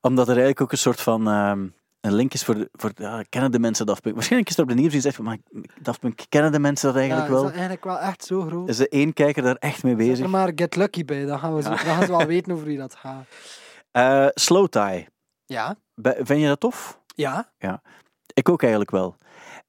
[0.00, 1.66] Omdat er eigenlijk ook een soort van ehm,
[2.00, 4.14] een link is voor, de, voor ja, kennen de mensen Daft Punk.
[4.14, 5.38] Waarschijnlijk is er op de nieuws die zegt maar
[5.80, 7.50] Daft Punk, kennen de mensen dat eigenlijk ja, is wel?
[7.50, 8.68] dat eigenlijk wel echt zo groot?
[8.68, 10.24] Is de één kijker daar echt mee bezig?
[10.24, 12.64] er maar Get Lucky bij, dan gaan, we zo, dan gaan ze wel weten over
[12.64, 13.26] wie dat gaat.
[13.90, 15.08] Eh, Slow Tie.
[15.44, 15.76] Ja.
[16.02, 17.00] Vind je dat tof?
[17.14, 17.52] Ja.
[18.34, 19.16] Ik ook eigenlijk wel.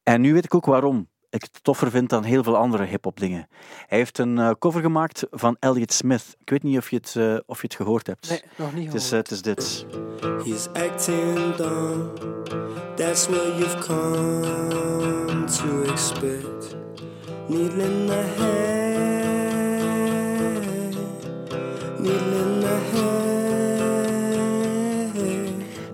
[0.03, 3.19] En nu weet ik ook waarom ik het toffer vind dan heel veel andere hip-hop
[3.19, 3.47] dingen.
[3.87, 6.35] Hij heeft een eh, cover gemaakt van Elliott Smith.
[6.39, 8.29] Ik weet niet of je het, eh, of je het gehoord hebt.
[8.29, 9.29] Nee, nog niet Het is, eh, gehoord.
[9.29, 9.85] het is dit.
[10.45, 12.11] He's acting dumb.
[12.95, 16.75] That's what you've come to expect.
[17.47, 18.91] Needle in the head.
[21.99, 23.20] Needle in the head.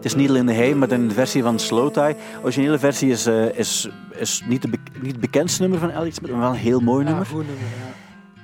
[0.07, 2.03] Is in the Hay, maar dan in de versie van Slow Tie.
[2.03, 5.89] De originele versie is, eh, is, is niet, de, be- niet het bekendste nummer van
[6.13, 7.27] Smith, maar wel een heel mooi Ja, nummer.
[7.27, 7.93] goed nummer, ja.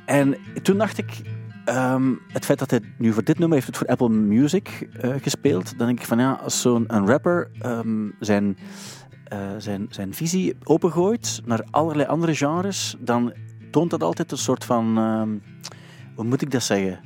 [0.05, 1.21] En toen dacht ik,
[1.65, 5.13] ehm, het feit dat hij nu voor dit nummer heeft het voor Apple Music eh,
[5.21, 8.57] gespeeld, dan denk ik van ja, als zo'n een rapper ehm, zijn,
[9.23, 13.33] eh, zijn, zijn visie opengooit naar allerlei andere genres, dan
[13.71, 14.97] toont dat altijd een soort van.
[14.97, 15.29] ehm,
[16.15, 16.99] hoe moet ik dat zeggen?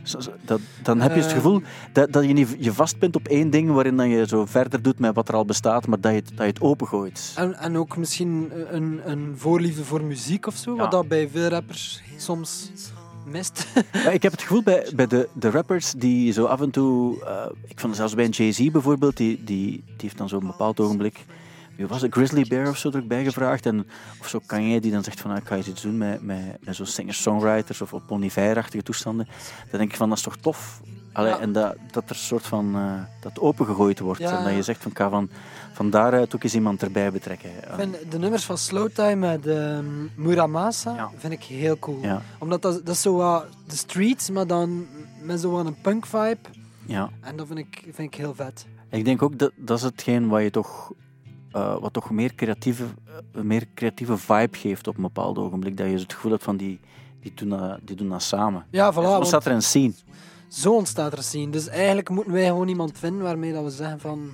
[0.46, 1.36] Dat, dan heb je het Ehm.
[1.36, 1.62] gevoel
[1.93, 5.00] dat, dat je niet je vastpint op één ding waarin dan je zo verder doet
[5.00, 7.34] met wat er al bestaat, maar dat je het, dat je het opengooit.
[7.36, 10.78] En, en ook misschien een, een voorliefde voor muziek of zo, Ja.
[10.78, 12.72] wat dat bij veel rappers soms
[13.26, 13.67] mist.
[14.04, 17.24] Ja, ik heb het gevoel bij, bij de, de rappers die zo af en toe.
[17.26, 20.80] eh, ik vond zelfs bij een Jay-Z bijvoorbeeld, die, die, die heeft dan zo'n bepaald
[20.80, 21.26] ogenblik.
[21.78, 22.13] Wie was het?
[22.13, 23.66] Grizzly Bear of zo er ook bij gevraagd.
[23.66, 23.88] En,
[24.20, 26.58] of zo Kanye die dan zegt van ah, ik ga eens iets doen met, met,
[26.66, 29.28] met zo'n singer-songwriters of op Bon Iver-achtige toestanden.
[29.70, 30.82] Dan denk ik van dat is toch tof.
[31.13, 31.40] Allee, Ja.
[31.40, 32.76] En dat, dat er een soort van.
[32.76, 34.20] eh, dat opengegooid wordt.
[34.20, 34.38] Ja.
[34.38, 35.30] En dat je zegt van ga van,
[35.74, 37.50] van daaruit ook eens iemand erbij betrekken.
[37.50, 39.86] Ik vind de nummers van Slow Time met ehm,
[40.16, 41.12] Muramasa Ja.
[41.18, 42.02] vind ik heel cool.
[42.38, 44.86] Omdat dat, dat is zo wat de streets, maar dan
[45.22, 46.38] met zo wat een punk vibe.
[46.86, 47.10] ja.
[47.22, 48.66] En dat vind ik, vind ik heel vet.
[48.90, 50.92] Ik denk ook dat dat is hetgeen wat je toch,
[51.58, 52.84] eh, wat toch meer creatieve,
[53.32, 55.78] eh, meer creatieve vibe geeft op een bepaald ogenblik.
[55.78, 56.80] Dat je het gevoel hebt van die,
[57.22, 58.65] die, doen, dat, die doen dat samen.
[58.70, 58.96] Ja, voilà.
[58.96, 59.93] Zo want staat er een scene.
[60.48, 61.52] Zo ontstaat er een scene.
[61.52, 64.34] Dus eigenlijk moeten wij gewoon iemand vinden waarmee dat we zeggen van...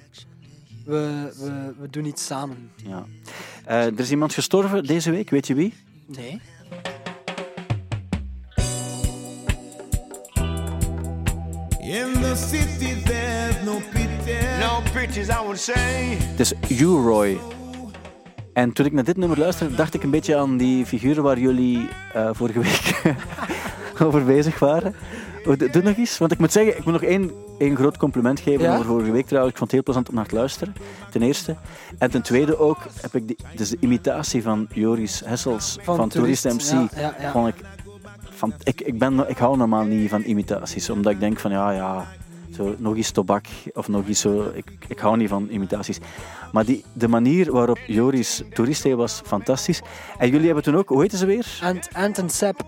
[0.86, 2.72] We, we, we doen iets samen.
[2.76, 3.06] Ja.
[3.66, 5.74] Eh, er is iemand gestorven deze week, weet je wie?
[6.06, 6.42] Nee.
[11.84, 14.38] In the city there's no pity.
[14.60, 16.18] No pictures, I would say.
[16.20, 17.38] Het is U-Roy.
[18.54, 21.40] En toen ik naar dit nummer luisterde, dacht ik een beetje aan die figuren waar
[21.40, 23.02] jullie eh, vorige week
[24.06, 24.96] over bezig waren.
[25.46, 27.98] Oh, Doe doe nog eens, want ik moet zeggen, ik moet nog één, één groot
[27.98, 28.74] compliment geven Ja?
[28.74, 29.52] over vorige week trouwens.
[29.54, 30.76] Ik vond het heel plezant om naar te luisteren,
[31.12, 31.56] ten eerste.
[31.98, 36.44] En ten tweede ook, heb ik die, dus de imitatie van Joris Hessels van, Tourist
[36.46, 37.32] MC, Ja, ja, ja.
[37.32, 37.56] vond ik...
[38.44, 41.72] Van, ik, ik, ben, ik hou normaal niet van imitaties, omdat ik denk van ja,
[41.72, 42.06] ja,
[42.56, 44.52] zo, nog eens tobak of nog eens zo.
[44.54, 46.00] Ik, ik hou niet van imitaties.
[46.52, 49.82] Maar die, de manier waarop Joris toerist was fantastisch.
[50.18, 51.60] En jullie hebben toen ook, hoe heette ze weer?
[51.62, 52.64] Ant, Ant en Sep.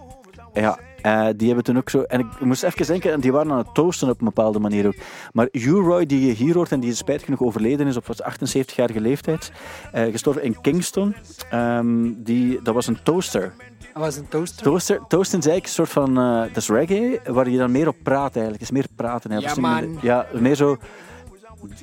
[0.54, 2.02] Ja, eh, die hebben toen ook zo.
[2.02, 4.88] En ik moest even denken, en die waren aan het toasten op een bepaalde manier
[4.88, 4.96] ook.
[5.34, 9.02] Maar U-Roy, die je hier hoort en die spijt genoeg overleden is op wat 78-jarige
[9.02, 9.52] leeftijd,
[9.92, 11.16] eh, gestorven in Kingston,
[11.50, 13.54] ehm, die, dat was een toaster.
[13.94, 14.64] Dat was een toaster.
[14.64, 16.18] Toaster, toasten is eigenlijk een soort van.
[16.18, 18.54] eh, dat is reggae, waar je dan meer op praat eigenlijk.
[18.60, 19.40] Het is meer praten.
[19.40, 19.98] Ja, man.
[20.02, 20.78] Ja, meer zo.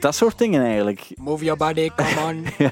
[0.01, 1.07] Dat soort dingen eigenlijk.
[1.15, 2.43] Move your body, come on.
[2.65, 2.71] ja.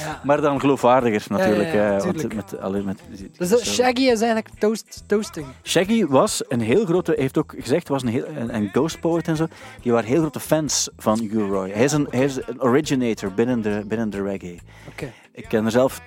[0.00, 1.72] Ja, Maar dan geloofwaardiger natuurlijk.
[1.72, 3.00] ja, eh, want met, allee, met,
[3.38, 5.46] Dus dat- Shaggy is eigenlijk toast, toasting.
[5.62, 9.28] Shaggy was een heel grote, heeft ook gezegd, was een, heel, een, een ghost poet
[9.28, 9.46] en zo.
[9.82, 11.70] Die waren heel grote fans van U-Roy.
[11.70, 14.58] Hij is een, hij is een originator binnen de, binnen de reggae.
[14.88, 15.12] Oké.
[15.32, 16.00] Ik ken er zelf,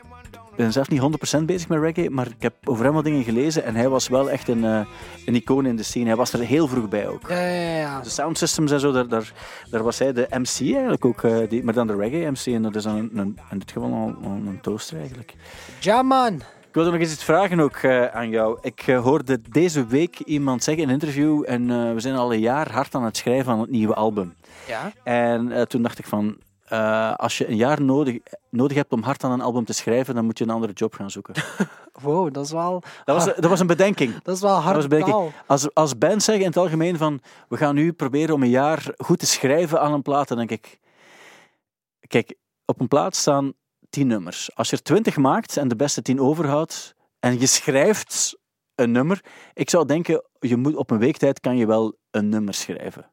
[0.55, 1.01] ben zelf niet
[1.41, 4.07] 100% bezig met reggae, maar ik heb over hem wat dingen gelezen en hij was
[4.07, 4.85] wel echt een, eh,
[5.25, 6.05] een icoon in de scene.
[6.05, 7.29] Hij was er heel vroeg bij ook.
[7.29, 8.01] Ja, ja, ja.
[8.01, 9.33] De sound systems en zo, daar, daar,
[9.69, 12.45] daar was hij de MC eigenlijk ook, eh, die, maar dan de reggae MC.
[12.45, 15.33] En dat is dan een, een, in dit geval een, een, toaster eigenlijk.
[15.79, 16.33] Ja, man.
[16.67, 18.57] Ik wilde nog eens iets vragen ook eh, aan jou.
[18.61, 22.71] Ik hoorde deze week iemand zeggen in een interview, en we zijn al een jaar
[22.71, 24.33] hard aan het schrijven aan het nieuwe album.
[24.67, 24.91] Ja.
[25.03, 26.37] En toen dacht ik van,
[26.73, 28.17] eh, als je een jaar nodig,
[28.49, 30.93] nodig hebt om hard aan een album te schrijven, dan moet je een andere job
[30.93, 31.33] gaan zoeken.
[32.01, 34.17] Wow, dat is wel, Dat was, dat was een bedenking.
[34.23, 34.75] dat is wel hard.
[35.47, 38.93] Als, als bands zeggen in het algemeen van, we gaan nu proberen om een jaar
[38.97, 40.79] goed te schrijven aan een plaat, dan denk ik,
[42.07, 43.53] kijk, op een plaat staan
[43.89, 44.55] tien nummers.
[44.55, 48.37] Als je er twintig maakt en de beste tien overhoudt, en je schrijft
[48.75, 52.29] een nummer, ik zou denken, je moet, op een week tijd kan je wel een
[52.29, 53.12] nummer schrijven.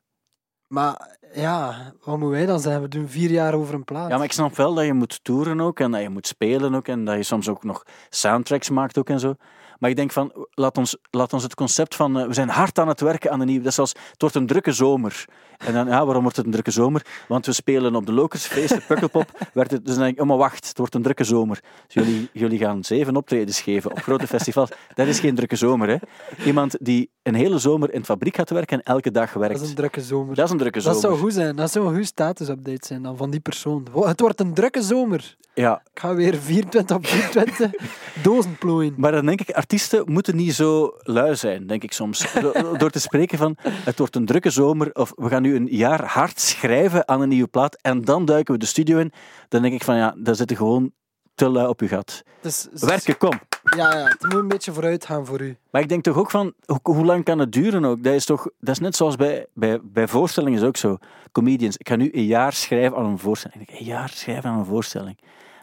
[0.72, 2.80] Maar ja, wat moeten wij dan zijn?
[2.83, 4.11] We doen vier jaar over een plaat.
[4.11, 6.74] Ja, maar ik snap wel dat je moet toeren ook, en dat je moet spelen
[6.74, 9.35] ook, en dat je soms ook nog soundtracks maakt ook en zo.
[9.78, 12.78] Maar ik denk van, laat ons, laat ons het concept van, eh, we zijn hard
[12.78, 15.24] aan het werken aan een nieuw, dat is als, het wordt een drukke zomer.
[15.66, 17.03] En dan, ja, waarom wordt het een drukke zomer?
[17.29, 20.29] Want we spelen op de Lokersfeest, de Pukkelpop, werd het, dus dan denk ik, oh
[20.29, 21.61] maar wacht, het wordt een drukke zomer.
[21.87, 24.70] Dus jullie, jullie gaan zeven optredens geven op grote festivals.
[24.94, 25.96] Dat is geen drukke zomer, hè.
[26.44, 29.55] Iemand die een hele zomer in het fabriek gaat werken en elke dag werkt.
[29.55, 30.35] Dat is een drukke zomer.
[30.35, 31.18] Dat is een drukke Dat zomer.
[31.18, 31.57] goed zijn.
[31.57, 33.87] Dat zou een goede status-update zijn dan van die persoon.
[34.05, 35.37] Het wordt een drukke zomer.
[35.55, 37.70] Ja, Ik ga weer 24 op 24
[38.23, 38.94] dozen plooien.
[38.96, 42.33] maar dan denk ik, artiesten moeten niet zo lui zijn, denk ik soms.
[42.40, 45.69] Do- Door te spreken van, het wordt een drukke zomer, of we gaan nu een
[45.71, 49.13] jaar hard schrijven aan een nieuwe plaat, en dan duiken we de studio in.
[49.49, 50.93] Dan denk ik van, ja, daar zitten gewoon
[51.35, 52.23] te lui op je gat.
[52.41, 53.41] Dus, Werken, kom.
[53.77, 55.57] Ja, ja, het moet een beetje vooruit gaan voor u.
[55.71, 58.03] Maar ik denk toch ook van, hoe, hoe lang kan het duren ook?
[58.03, 60.99] Dat is toch, dat is net zoals bij, bij, bij voorstellingen is ook zo.
[61.33, 63.61] Comedians, ik ga nu een jaar schrijven aan een voorstelling.
[63.61, 65.19] Ik denk, een jaar schrijven aan een voorstelling.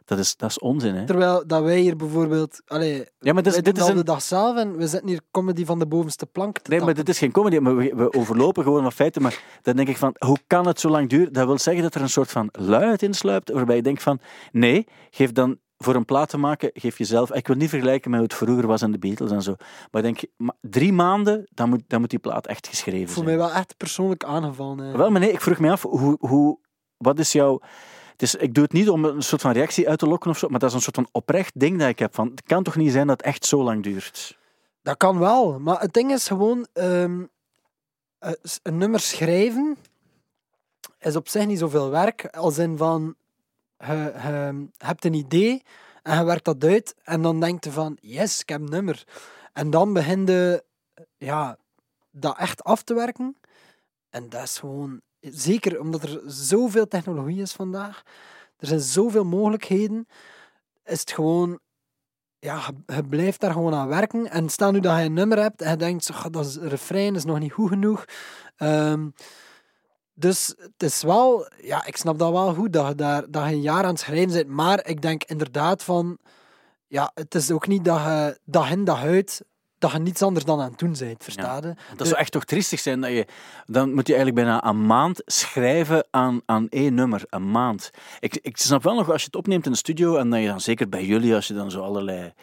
[0.08, 1.06] Dat is, dat is onzin, hè?
[1.06, 2.62] Terwijl dat wij hier bijvoorbeeld...
[2.66, 5.80] Allee, Ja, maar dit is, dit de dag zelf en we zitten hier comedy van
[5.80, 8.84] de bovenste plank te Nee, maar dit is geen comedy, maar we, we overlopen gewoon
[8.84, 9.22] wat feiten.
[9.22, 11.34] Maar dan denk ik van, hoe kan het zo lang duren?
[11.34, 14.20] Dat wil zeggen dat er een soort van luiheid insluipt, waarbij je denkt van,
[14.52, 17.34] nee, geef dan voor een plaat te maken, geef jezelf...
[17.34, 19.56] Ik wil niet vergelijken met hoe het vroeger was in de Beatles en zo.
[19.92, 23.26] Maar ik denk, drie maanden, dan moet, dan moet die plaat echt geschreven zijn.
[23.26, 24.86] mij wel echt persoonlijk aangevallen.
[24.86, 24.98] hè.
[24.98, 26.60] Wel, maar nee, ik vroeg me af, hoe, hoe,
[26.98, 27.60] wat is jouw...
[28.22, 30.48] Is, ik doe het niet om een soort van reactie uit te lokken of zo,
[30.48, 32.16] maar dat is een soort van oprecht ding dat ik heb.
[32.16, 34.38] Van, het kan toch niet zijn dat het echt zo lang duurt?
[34.82, 36.68] Dat kan wel, maar het ding is gewoon...
[36.74, 37.24] ehm,
[38.20, 38.32] eh,
[38.64, 39.78] een nummer schrijven
[41.00, 43.16] is op zich niet zoveel werk, als in van...
[43.78, 45.64] Je, je hebt een idee
[46.04, 49.04] en je werkt dat uit en dan denkt je van, yes, ik heb een nummer.
[49.54, 50.64] En dan begin je
[51.18, 51.58] ja,
[52.12, 53.38] dat echt af te werken.
[54.10, 55.02] En dat is gewoon...
[55.32, 58.04] Zeker omdat er zoveel technologie is vandaag,
[58.58, 60.08] er zijn zoveel mogelijkheden,
[60.86, 61.60] is het gewoon
[62.40, 64.30] ja, je, blijft daar gewoon aan werken.
[64.30, 67.16] En stel nu dat je een nummer hebt en je denkt, "Goh, dat is, refrein
[67.16, 68.06] is nog niet goed genoeg.
[68.58, 69.10] Ehm,
[70.14, 73.54] dus het is wel, ja, ik snap dat wel goed dat je, daar, dat je
[73.54, 74.48] een jaar aan het schrijven bent.
[74.48, 76.18] Maar ik denk inderdaad van,
[76.88, 79.42] ja, het is ook niet dat je dag in dag uit,
[79.80, 81.74] dat je niets anders dan aan het doen bent, versta je?
[81.96, 83.02] Dat zou echt toch triestig zijn.
[83.02, 83.26] Dat je,
[83.66, 87.24] dan moet je eigenlijk bijna een maand schrijven aan, aan één nummer.
[87.30, 87.90] Een maand.
[88.20, 90.48] Ik, ik snap wel nog, als je het opneemt in de studio, en dan je
[90.48, 92.34] dan zeker bij jullie, als je dan zo allerlei...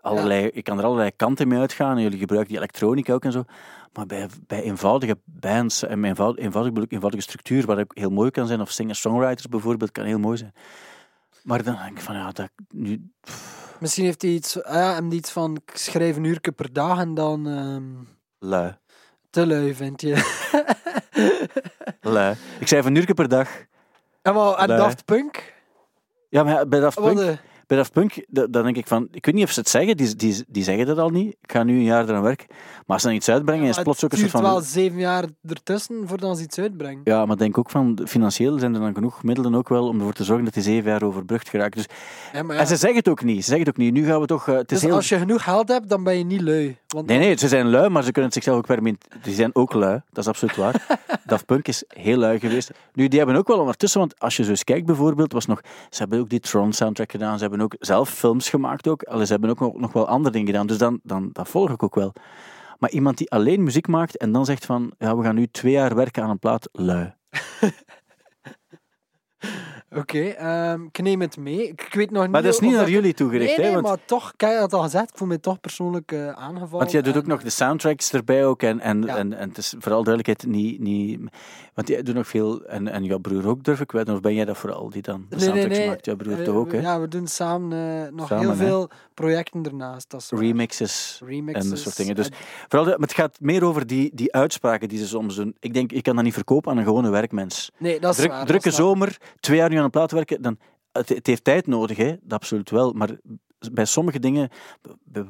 [0.00, 3.32] allerlei Je kan er allerlei kanten mee uitgaan, en jullie gebruiken die elektronica ook en
[3.32, 3.44] zo.
[3.92, 7.90] Maar bij, bij eenvoudige bands, en met eenvoudig, eenvoudig, bedoel ik eenvoudige structuur, wat ook
[7.94, 10.52] heel mooi kan zijn, of singer-songwriters bijvoorbeeld, kan heel mooi zijn.
[11.42, 13.10] Maar dan denk ik van, ja, dat, nu,
[13.84, 16.98] Misschien heeft hij iets, ah ja, hem iets van, ik schrijf een uur per dag
[16.98, 17.82] en dan ehm,
[18.38, 18.76] lui.
[19.30, 20.14] te lui, vind je.
[22.00, 22.36] lui.
[22.60, 23.48] Ik van een uur per dag.
[24.22, 24.66] en, maar, en.
[24.66, 25.54] Daft Punk?
[26.28, 27.38] Ja, maar bij Daft Punk...
[27.66, 29.96] Bij Daft Punk, da- dan denk ik van, ik weet niet of ze het zeggen,
[29.96, 31.36] die, die, die zeggen dat al niet.
[31.40, 32.46] Ik ga nu een jaar eraan werken.
[32.48, 34.62] Maar als ze dan iets uitbrengen, is het plots ook een Het soort duurt van...
[34.62, 37.00] wel zeven jaar ertussen voordat ze iets uitbrengen.
[37.04, 40.12] Ja, maar denk ook van, financieel zijn er dan genoeg middelen ook wel om ervoor
[40.12, 41.74] te zorgen dat die zeven jaar overbrugd geraakt.
[41.76, 41.86] Dus,
[42.32, 43.36] Ja, ja, En ze zeggen het ook niet.
[43.36, 43.92] Ze zeggen het ook niet.
[43.92, 44.48] Nu gaan we toch...
[44.48, 44.96] eh, het is dus heel...
[44.96, 46.76] als je genoeg geld hebt, dan ben je niet lui.
[46.94, 49.22] Want Nee, nee, ze zijn lui, maar ze kunnen het zichzelf ook permitteren.
[49.22, 50.98] Die zijn ook lui, dat is absoluut waar.
[51.26, 52.70] Daft Punk is heel lui geweest.
[52.92, 55.60] Nu, die hebben ook wel ondertussen, want als je zo eens kijkt bijvoorbeeld, was nog,
[55.90, 59.32] ze hebben ook die Tron-soundtrack gedaan, ze hebben ook zelf films gemaakt ook, Allee, ze
[59.32, 61.94] hebben ook nog, nog wel andere dingen gedaan, dus dan, dan, dat volg ik ook
[61.94, 62.12] wel.
[62.78, 65.72] Maar iemand die alleen muziek maakt en dan zegt van, ja, we gaan nu twee
[65.72, 67.14] jaar werken aan een plaat, lui.
[69.96, 71.68] Oké, ehm, ik neem het mee.
[71.68, 72.30] Ik, weet nog niet...
[72.32, 73.72] Maar dat is niet naar ik- jullie toegericht, Nee, nee, hè?
[73.72, 76.68] Want, maar toch, ik heb het al gezegd, ik voel me toch persoonlijk eh, aangevallen.
[76.78, 79.16] want jij doet ook nog de soundtracks erbij ook, en, en, Ja.
[79.16, 80.80] en, en het is vooral duidelijkheid niet...
[80.80, 81.20] niet
[81.74, 84.34] want jij doet nog veel, en, en jouw broer ook, durf ik weten, of ben
[84.34, 85.88] jij dat vooral die dan de Nee, soundtracks nee.
[85.88, 86.04] maakt?
[86.04, 86.80] Jouw broer eh, toch ook, hè?
[86.80, 88.56] Ja, we doen samen eh, nog Samen, heel hè.
[88.66, 90.10] veel projecten ernaast.
[90.10, 91.64] Dat remixes, Remixes.
[91.64, 92.14] en dat soort dingen.
[92.14, 92.28] Dus
[92.68, 95.56] vooral, maar het gaat meer over die, die uitspraken die ze soms doen.
[95.58, 97.70] Ik denk, ik kan dat niet verkopen aan een gewone werkmens.
[97.78, 98.78] nee, dat is Druk, waar, dat drukke waar.
[98.78, 100.58] zomer, twee jaar nu aan een plaat werken, dan,
[100.92, 102.14] het, het heeft tijd nodig, hè?
[102.22, 102.92] dat absoluut wel.
[102.92, 103.10] Maar
[103.72, 104.48] bij sommige dingen,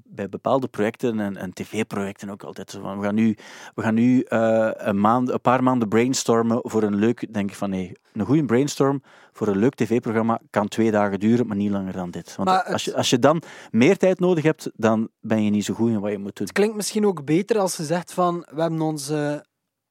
[0.04, 3.36] bij, bepaalde projecten en, en tv-projecten ook altijd, zo van, we gaan nu,
[3.74, 7.56] we gaan nu eh, een, maand, een paar maanden brainstormen voor een leuk, denk ik
[7.56, 11.70] van nee, een goede brainstorm voor een leuk tv-programma kan twee dagen duren, maar niet
[11.70, 12.36] langer dan dit.
[12.36, 15.64] Want het- als, je, als je dan meer tijd nodig hebt, dan ben je niet
[15.64, 16.46] zo goed in wat je moet doen.
[16.46, 19.44] Het klinkt misschien ook beter als je zegt van, we hebben onze,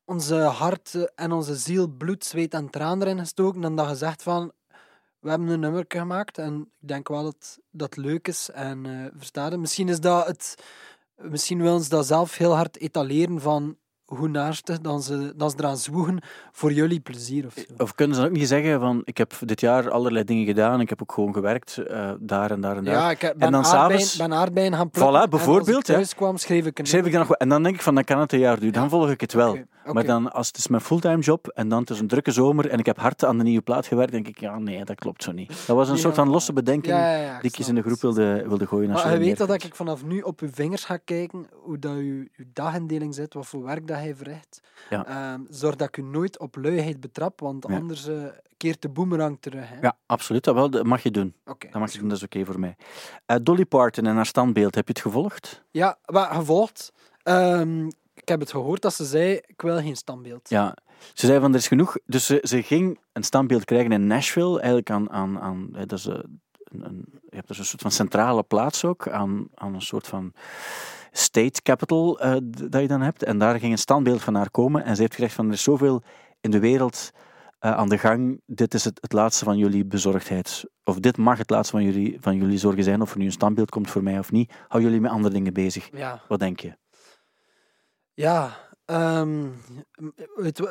[0.06, 4.24] onze hart en onze ziel, bloed, zweet en traan erin gestoken, dan dat je zegt
[4.24, 4.52] van,
[5.24, 8.92] we hebben een nummer gemaakt en ik denk wel dat dat leuk is en eh
[9.18, 9.58] versta je?
[9.58, 10.56] Misschien is dat het,
[11.18, 15.56] misschien willen ze dat zelf heel hard etaleren van hoe naastig dan ze, dan ze
[15.60, 17.84] eraan zwoegen voor jullie plezier of zo.
[17.84, 20.90] Of kunnen ze ook niet zeggen van, ik heb dit jaar allerlei dingen gedaan, ik
[20.90, 22.94] heb ook gewoon gewerkt, eh, daar en daar en daar.
[22.94, 25.12] Ja, ik heb- ben, dan aardbeien, s'avonds- ben aardbeien gaan plukken.
[25.14, 27.64] Voilà, en als bijvoorbeeld, ik kwam, schreef ik een Schrijf ik dan nog, en dan
[27.64, 29.58] denk ik van, dan kan het een jaar duren, dan volg ik het wel.
[29.92, 32.70] Maar dan, als het is mijn fulltime job en dan het is een drukke zomer
[32.70, 35.24] en ik heb hard aan de nieuwe plaat gewerkt, denk ik, ja, nee, dat klopt
[35.24, 35.48] zo niet.
[35.68, 36.02] Dat was een Ja.
[36.02, 38.92] soort van losse bedenking Ja, ja, die ik eens in de groep wilde, wilde gooien.
[38.92, 41.80] als Maar je je weet dat ik vanaf nu op je vingers ga kijken hoe
[41.80, 44.62] dat je, je dagindeling zit, wat voor werk dat hij verricht.
[44.90, 48.16] Ehm, zorg dat ik u nooit op luiheid betrap, want anders eh,
[48.58, 49.70] keert de boemerang terug.
[49.70, 49.80] Hè?
[49.82, 50.44] Ja, absoluut.
[50.44, 51.34] Dat, wel, dat mag je doen.
[51.46, 51.68] Oké.
[51.72, 52.76] Dat mag je doen, dat is oké voor mij.
[53.26, 55.64] Eh, Dolly Parton en haar standbeeld, heb je het gevolgd?
[55.72, 56.92] Ja, maar gevolgd.
[57.24, 60.50] Ehm, ik heb het gehoord dat ze zei, ik wil geen standbeeld.
[60.50, 60.78] Ja.
[61.14, 61.98] Ze zei van, er is genoeg.
[62.06, 65.10] Dus ze, ze ging een standbeeld krijgen in Nashville, eigenlijk aan...
[65.12, 66.16] aan, aan dat is, eh,
[66.64, 70.08] een, een, je hebt dus een soort van centrale plaats ook, aan, aan een soort
[70.08, 70.34] van
[71.12, 72.36] state capital eh,
[72.70, 73.24] dat je dan hebt.
[73.24, 74.84] En daar ging een standbeeld van haar komen.
[74.84, 76.04] En ze heeft gezegd van, er is zoveel
[76.42, 77.12] in de wereld
[77.60, 78.42] eh, aan de gang.
[78.46, 80.66] Dit is het, het laatste van jullie bezorgdheid.
[80.84, 83.02] Of dit mag het laatste van jullie, van jullie zorgen zijn.
[83.02, 84.54] Of er nu een standbeeld komt voor mij of niet.
[84.68, 85.90] Hou jullie met andere dingen bezig.
[85.92, 86.76] Ja, Wat denk je?
[88.14, 89.46] Ja ehm,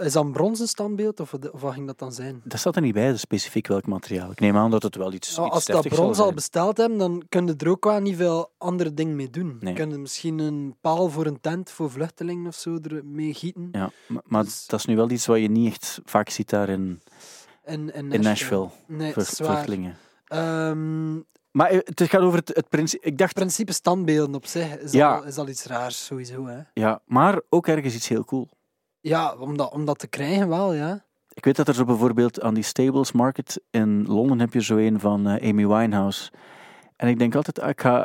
[0.00, 2.40] is dat een bronzen standbeeld of, wat- of wat ging dat dan zijn?
[2.44, 4.30] Dat staat er niet bij, specifiek welk materiaal.
[4.30, 6.98] Ik neem aan dat het wel iets, Nou, iets als dat brons al besteld hebben,
[6.98, 9.56] dan kun je er ook wel niet veel andere dingen mee doen.
[9.60, 9.74] Nee.
[9.74, 13.68] Kun je misschien een paal voor een tent voor vluchtelingen of zo ermee gieten.
[13.72, 16.50] Ja, maar, maar Dus- dat is nu wel iets wat je niet echt vaak ziet
[16.50, 17.02] daar in,
[17.64, 18.68] In, in in Nashville.
[18.86, 19.24] Nee, zwaar.
[19.26, 19.96] vluchtelingen.
[20.26, 21.14] Ehm,
[21.52, 23.06] Maar eh, het gaat over het, het principe.
[23.06, 25.14] Ik dacht, het principe standbeelden op zich is, Ja.
[25.16, 26.46] al, is al iets raars, sowieso.
[26.46, 26.60] Hè?
[26.74, 28.48] ja, maar ook ergens iets heel cool.
[29.00, 31.04] Ja, om dat, om dat te krijgen wel, ja.
[31.34, 34.76] Ik weet dat er zo bijvoorbeeld aan die Stables Market in Londen heb je zo
[34.76, 36.30] een van eh, Amy Winehouse.
[36.96, 38.02] En ik denk altijd, ah, ik, ga,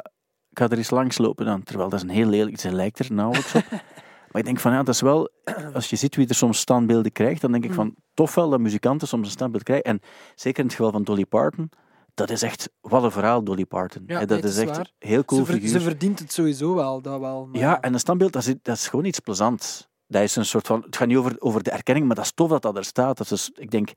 [0.50, 1.64] ik ga er eens langs lopen dan.
[1.64, 3.66] Terwijl dat is een heel lelijk, ze lijkt er nauwelijks op.
[4.32, 5.30] maar ik denk van ja, dat is wel,
[5.74, 8.60] als je ziet wie er soms standbeelden krijgt, dan denk ik van tof wel dat
[8.60, 9.86] muzikanten soms een standbeeld krijgen.
[9.86, 10.00] En
[10.36, 11.70] zeker in het geval van Dolly Parton,
[12.18, 14.04] dat is echt, wat een verhaal Dolly Parton.
[14.08, 14.92] Ja, nee, dat is is echt waar.
[15.00, 15.72] heel cool ze, ver- figuur.
[15.72, 17.46] ze verdient het sowieso wel, dat wel.
[17.46, 19.88] maar- Ja, en een standbeeld, dat is, dat is gewoon iets plezants.
[20.08, 22.32] Dat is een soort van, het gaat niet over, over de erkenning, maar dat is
[22.34, 23.18] tof dat dat er staat.
[23.18, 23.90] Dat is, ik denk,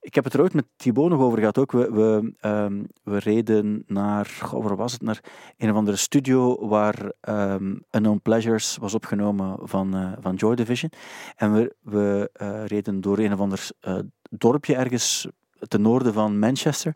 [0.00, 1.72] ik heb het er ooit met Thibaut nog over gehad ook.
[1.72, 5.02] We, we, ehm, we reden naar, goh, waar was het?
[5.02, 5.20] Naar
[5.56, 10.90] een of andere studio waar ehm Unknown Pleasures was opgenomen van, eh, van Joy Division.
[11.36, 13.98] En we, we eh, reden door een of ander eh,
[14.30, 15.26] dorpje ergens
[15.68, 16.94] ten noorden van Manchester.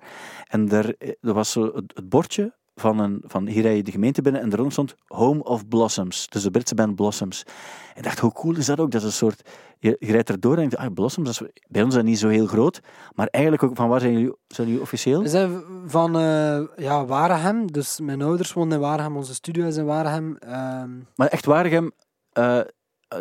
[0.49, 3.83] En daar, eh, er was zo het, het bordje van, een, van hier rij je
[3.83, 6.29] de gemeente binnen en eronder stond Home of Blossoms.
[6.29, 7.43] Dus de Britse band Blossoms.
[7.89, 8.91] En ik dacht, hoe cool is dat ook?
[8.91, 11.63] Dat is een soort, je, je rijdt erdoor en je denkt, ah, Blossoms, dat is,
[11.69, 12.81] bij ons is dat niet zo heel groot.
[13.15, 15.23] Maar eigenlijk ook, van waar zijn jullie, zijn jullie officieel?
[15.23, 19.77] We zijn van eh ja, Waregem, dus mijn ouders wonen in Waregem, onze studio is
[19.77, 20.37] in Waregem.
[20.37, 21.93] ehm Maar echt Waregem,
[22.33, 22.61] eh,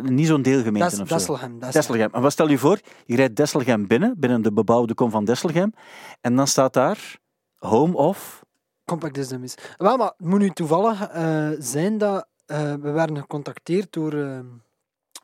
[0.01, 1.13] niet zo'n deelgemeente Des, of zo.
[1.13, 1.59] Desselgem.
[1.59, 1.71] Desselgem.
[1.71, 2.09] Desselgem.
[2.13, 2.79] En wat stel je voor?
[3.05, 5.73] Je rijdt Desselgem binnen, binnen de bebouwde kom van Desselgem.
[6.21, 7.19] En dan staat daar
[7.55, 8.43] Home of...
[8.85, 9.55] Compact is de mis.
[9.77, 14.39] Wel, maar het moet nu toevallig eh, zijn dat eh, we werden gecontacteerd door eh,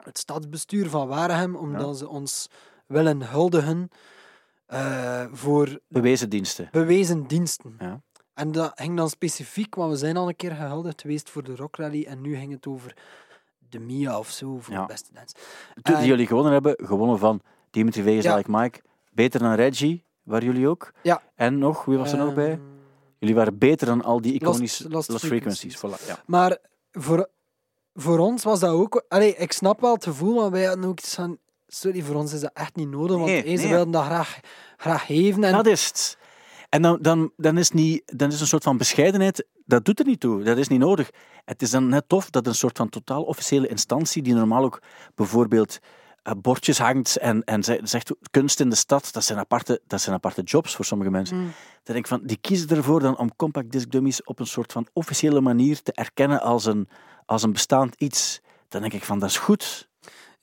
[0.03, 2.49] het stadsbestuur van Waregem, omdat ze ons
[2.85, 3.89] willen huldigen
[4.65, 6.69] eh, voor Bewezen diensten.
[6.71, 7.75] bewezen diensten.
[7.79, 8.01] Ja.
[8.33, 11.55] En dat ging dan specifiek, want we zijn al een keer gehuldigd geweest voor de
[11.55, 12.97] Rock Rally en nu ging het over
[13.69, 14.81] de Mia of zo, voor Ja.
[14.81, 15.33] de beste dans.
[15.81, 18.35] Die En- jullie gewonnen hebben, gewonnen van Dimitri Vegas, Ja.
[18.35, 18.79] Like Mike.
[19.11, 20.91] Beter dan Reggie, waren jullie ook.
[21.03, 21.21] Ja.
[21.35, 22.51] En nog, wie was er nog bij?
[22.51, 22.61] Ehm,
[23.19, 25.77] Jullie waren beter dan al die iconische Lost Lost, Frequencies.
[25.77, 26.19] Voilà, ja.
[26.25, 26.57] Maar
[26.91, 27.29] voor,
[27.93, 29.05] voor ons was dat ook...
[29.09, 31.37] Allee, ik snap wel het gevoel, maar wij hadden ook iets van...
[31.67, 34.39] Sorry, voor ons is dat echt niet nodig, want Nee, ze wilden dat graag,
[34.77, 35.43] graag geven.
[35.43, 36.17] En, Dat is het.
[36.69, 40.05] En dan, dan, dan, is niet, dan is een soort van bescheidenheid, dat doet er
[40.05, 40.43] niet toe.
[40.43, 41.09] Dat is niet nodig.
[41.45, 44.81] Het is dan net tof dat een soort van totaal officiële instantie, die normaal ook
[45.15, 45.79] bijvoorbeeld
[46.23, 50.01] eh, bordjes hangt en, en ze- zegt kunst in de stad, dat zijn, aparte, dat
[50.01, 51.37] zijn aparte jobs voor sommige mensen.
[51.37, 51.43] Mm.
[51.43, 51.53] Dan
[51.83, 54.87] denk ik van, die kiezen ervoor dan om compact disc dummies op een soort van
[54.93, 56.89] officiële manier te erkennen als een,
[57.25, 58.41] als een bestaand iets.
[58.67, 59.86] Dan denk ik van, dat is goed.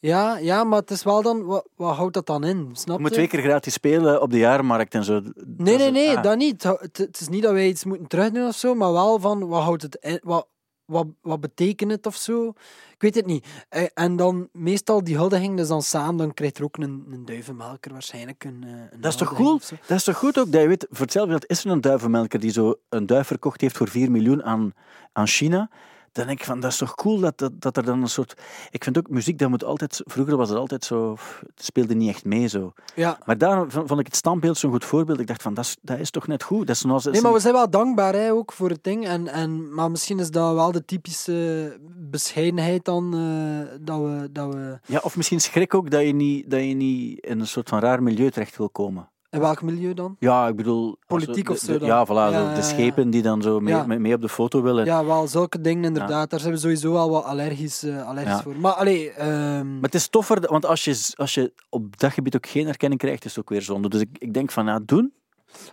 [0.07, 1.45] Ja, ja, maar het is wel dan...
[1.45, 2.71] Wat, wat houdt dat dan in?
[2.73, 5.13] Snap Je moet twee keer gratis spelen op de jaarmarkt en zo.
[5.13, 6.23] Nee, Dat nee, nee, ah.
[6.23, 6.63] dat niet.
[6.63, 9.63] Het, het is niet dat wij iets moeten terugdoen of zo, maar wel van wat
[9.63, 10.49] houdt het in, wat,
[10.85, 12.49] wat, wat betekent het of zo.
[12.93, 13.47] Ik weet het niet.
[13.69, 17.25] Eh, En dan meestal die huldiging, dus dan samen, dan krijgt er ook een, een
[17.25, 19.61] duivenmelker waarschijnlijk een, eh, een Dat is toch cool?
[19.87, 22.41] Dat is toch goed ook dat je weet, voor hetzelfde geld is er een duivenmelker
[22.41, 24.73] die zo een duif verkocht heeft voor 4 miljoen aan,
[25.13, 25.71] aan China.
[26.15, 28.35] Dan denk ik van, dat is toch cool dat, dat, dat er dan een soort...
[28.71, 30.01] Ik vind ook, muziek, dat moet altijd...
[30.05, 31.17] Vroeger was het altijd zo...
[31.41, 32.73] Het speelde niet echt mee zo.
[32.95, 33.19] Ja.
[33.25, 35.21] Maar daar vond ik het standbeeld zo'n goed voorbeeld.
[35.21, 36.67] Ik dacht van, dat is, dat is toch net goed?
[36.67, 39.07] Dat is zoals, Nee, maar we zijn wel dankbaar hè, ook voor het ding.
[39.07, 44.55] En, en, maar misschien is dat wel de typische bescheidenheid dan, eh, dat, we, dat
[44.55, 44.79] we...
[44.87, 47.79] Ja, of misschien schrik ook dat je, niet, dat je niet in een soort van
[47.79, 49.09] raar milieu terecht wil komen.
[49.35, 50.17] In welk milieu dan?
[50.19, 50.97] Ja, ik bedoel...
[51.07, 51.89] Politiek of zo dan?
[51.89, 52.33] Ja, voilà.
[52.35, 53.87] Ja, de- schepen die dan zo mee, Ja.
[53.87, 54.85] mee, op de foto willen.
[54.85, 56.31] Ja, wel, zulke dingen inderdaad.
[56.31, 58.57] Daar zijn we sowieso al wat allergisch, eh, allergisch voor.
[58.57, 62.37] Maar allee, ehm, Maar het is toffer, want als je, als je op dat gebied
[62.37, 63.89] ook geen erkenning krijgt, is het ook weer zonde.
[63.89, 65.15] Dus ik, ik denk van, ja, doen.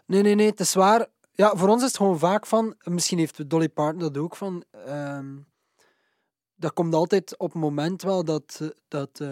[0.05, 1.05] nee, nee, nee, het is waar.
[1.31, 4.63] Ja, voor ons is het gewoon vaak van, misschien heeft Dolly Parton dat ook van,
[4.85, 5.25] ehm,
[6.55, 9.27] dat komt altijd op het moment wel dat, dat eh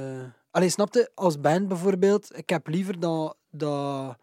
[0.51, 4.15] allee, snapte, als band bijvoorbeeld, ik heb liever dat, dat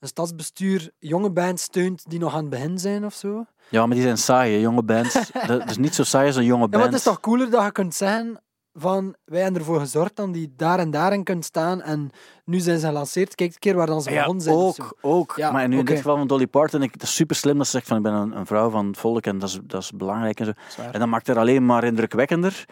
[0.00, 3.44] een stadsbestuur jonge bands steunt die nog aan het begin zijn of zo.
[3.68, 5.30] Ja, maar die zijn saai, hè, jonge bands.
[5.46, 6.82] dat is niet zo saai als een jonge Ja, band.
[6.82, 8.40] maar het is toch cooler dat je kunt zeggen
[8.74, 12.10] van wij hebben ervoor gezorgd dat die daar en daarin kunt staan en
[12.44, 13.34] nu zijn ze gelanceerd.
[13.34, 14.56] Kijk een keer waar dan ze Ja, begonnen zijn.
[14.56, 15.34] ook, ook.
[15.36, 17.64] Ja, maar nu in dit geval van Dolly Parton, ik, het is super slim dat
[17.66, 19.82] ze zegt van ik ben een, een vrouw van het volk en dat is, dat
[19.82, 20.52] is belangrijk en zo.
[20.68, 20.90] Zwaar.
[20.94, 22.64] En dat maakt het alleen maar indrukwekkender.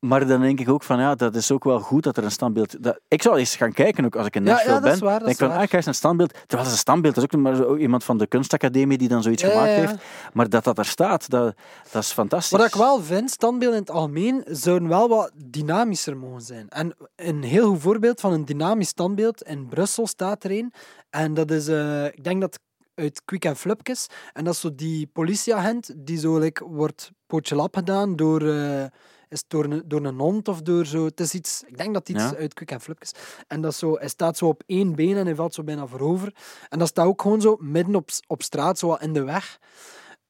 [0.00, 2.30] Maar dan denk ik ook van ja, dat is ook wel goed dat er een
[2.30, 2.82] standbeeld.
[2.82, 4.98] Dat, ik zou eens gaan kijken ook als ik in Nashville ja, ben.
[4.98, 6.32] waar, dat denk van ah, ik een standbeeld.
[6.32, 9.08] Terwijl het is een standbeeld, dat is ook maar zo iemand van de kunstacademie die
[9.08, 9.94] dan zoiets Ja, gemaakt heeft.
[10.32, 11.54] Maar dat dat er staat, dat,
[11.90, 12.58] dat is fantastisch.
[12.58, 16.68] Wat ik wel vind, standbeelden in het algemeen zouden wel wat dynamischer mogen zijn.
[16.68, 20.72] En een heel goed voorbeeld van een dynamisch standbeeld in Brussel staat er een.
[21.10, 22.58] En dat is, eh, ik denk dat
[22.94, 24.06] uit Quick and Flupkes.
[24.32, 28.84] En dat is zo die politieagent die zo like, wordt pootje lap gedaan door, eh,
[29.28, 31.04] is het door, een, door een hond of door zo.
[31.04, 32.36] Het is iets, ik denk dat iets Ja.
[32.36, 33.12] uit Quick and Flupkes.
[33.46, 35.86] En dat is zo, hij staat zo op één been en hij valt zo bijna
[35.86, 36.34] voorover.
[36.68, 39.58] En dat staat ook gewoon zo midden op, op straat, zo in de weg.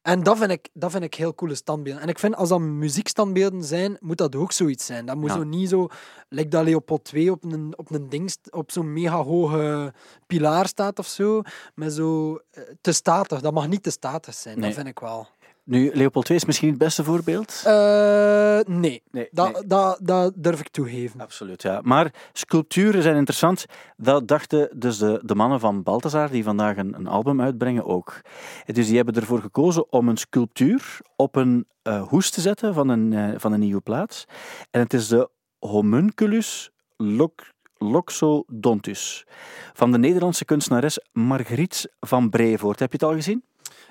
[0.03, 2.03] En dat vind, ik, dat vind ik heel coole standbeelden.
[2.03, 5.07] En ik vind, als dat muziekstandbeelden zijn, moet dat ook zoiets zijn.
[5.07, 5.37] Dat moet Ja.
[5.37, 5.87] zo niet zo,
[6.29, 9.93] like dat Leopold 2 op een, op een ding, op zo'n mega hoge
[10.27, 11.43] pilaar staat of zo.
[11.75, 13.41] Met zo eh, te statig.
[13.41, 14.67] Dat mag niet te statig zijn, Nee.
[14.67, 15.29] dat vind ik wel.
[15.69, 17.62] Nu, Leopold 2 is misschien het beste voorbeeld.
[17.64, 19.66] Eh, nee, nee, dat, nee.
[19.66, 21.21] dat, dat durf ik toegeven.
[21.21, 21.81] Absoluut, ja.
[21.83, 23.64] Maar sculpturen zijn interessant.
[23.97, 28.21] Dat dachten dus de, de mannen van Balthazar, die vandaag een, een album uitbrengen, ook.
[28.66, 32.89] Dus die hebben ervoor gekozen om een sculptuur op een eh, hoes te zetten van
[32.89, 34.25] een, eh, van een nieuwe plaats.
[34.71, 39.27] En het is de Homunculus loc, loxodontus
[39.73, 42.79] van de Nederlandse kunstenares Margriet van Brevoort.
[42.79, 43.43] Heb je het al gezien?